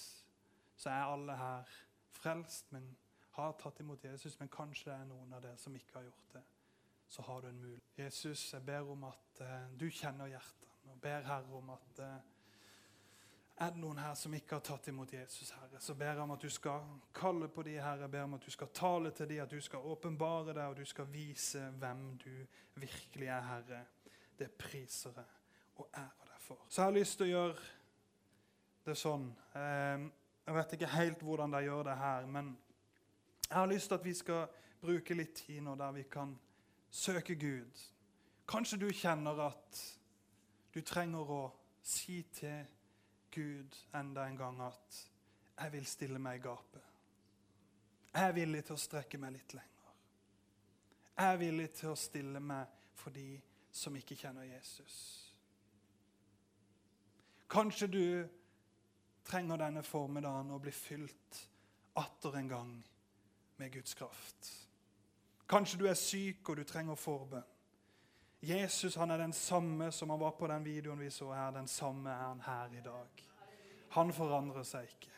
[0.76, 1.76] så er alle her
[2.18, 2.88] frelst, men
[3.38, 4.40] har tatt imot Jesus.
[4.40, 6.44] Men kanskje det er noen av dere som ikke har gjort det.
[7.10, 7.84] Så har du en mulighet.
[7.97, 10.72] Jesus, jeg ber om at eh, du kjenner hjertene.
[10.91, 12.18] Og ber Herre om at eh,
[13.56, 16.34] er det noen her som ikke har tatt imot Jesus, Herre, så ber jeg om
[16.36, 18.03] at du skal kalle på de, Herre.
[18.03, 20.76] Jeg ber om at du skal tale til de, at du skal åpenbare deg, og
[20.76, 22.34] du skal vise hvem du
[22.82, 23.82] virkelig er, Herre.
[24.36, 25.32] Det priser jeg
[25.80, 26.66] og ærer deg for.
[26.68, 27.72] Så jeg har lyst til å gjøre
[28.86, 29.30] det sånn.
[29.56, 30.06] Eh,
[30.45, 32.51] jeg vet ikke helt hvordan de gjør det her, men
[33.45, 36.36] jeg har lyst til at vi skal bruke litt tid nå der vi kan
[36.96, 37.84] søke Gud.
[38.48, 39.80] Kanskje du kjenner at
[40.74, 41.43] du trenger å
[41.84, 42.66] si til
[43.36, 45.00] Gud enda en gang at
[45.56, 46.84] jeg vil stille meg i gapet.
[48.16, 49.91] Jeg er villig til å strekke meg litt lenger.
[51.16, 53.28] Jeg er villig til å stille meg for de
[53.76, 54.98] som ikke kjenner Jesus.
[57.52, 58.06] Kanskje du
[59.28, 61.41] trenger denne formiddagen å bli fylt
[62.00, 62.72] atter en gang
[63.60, 64.64] med Guds kraft.
[65.50, 67.52] Kanskje du er syk og du trenger forbønn.
[68.46, 71.52] Jesus han er den samme som han var på den videoen vi så her.
[71.56, 73.24] Den samme er han her i dag.
[73.96, 75.14] Han forandrer seg ikke.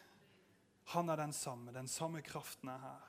[0.93, 1.73] Han er den samme.
[1.75, 3.07] Den samme kraften er her.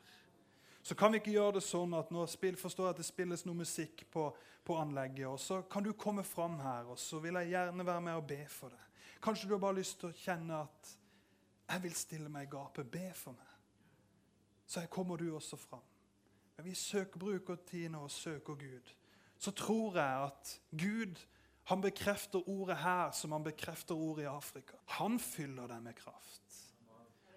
[0.83, 3.59] Så kan vi ikke gjøre det sånn at nå forstår jeg at det spilles noe
[3.59, 4.31] musikk på,
[4.64, 8.01] på, anlegget, og så kan du komme fram her, og så vil jeg gjerne være
[8.07, 9.05] med og be for deg.
[9.21, 10.95] Kanskje du har bare lyst til å kjenne at
[11.69, 12.89] jeg vil stille meg i gapet.
[12.89, 13.55] Be for meg.
[14.64, 15.85] Så her kommer du også fram.
[16.59, 18.95] Men vi søker, bruk tid nå og søker Gud
[19.39, 21.21] så tror jeg at Gud
[21.65, 24.79] han bekrefter ordet her som han bekrefter ordet i Afrika.
[24.99, 26.57] Han fyller deg med kraft.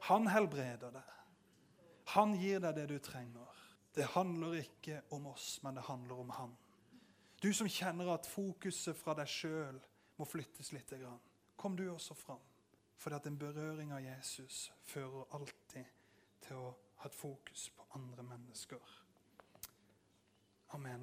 [0.07, 1.17] Han helbreder deg.
[2.15, 3.59] Han gir deg det du trenger.
[3.93, 6.55] Det handler ikke om oss, men det handler om han.
[7.43, 9.77] Du som kjenner at fokuset fra deg sjøl
[10.17, 10.93] må flyttes litt.
[11.59, 12.41] Kom du også fram.
[12.97, 15.85] For en berøring av Jesus fører alltid
[16.47, 19.01] til å ha et fokus på andre mennesker.
[20.73, 20.99] Amen.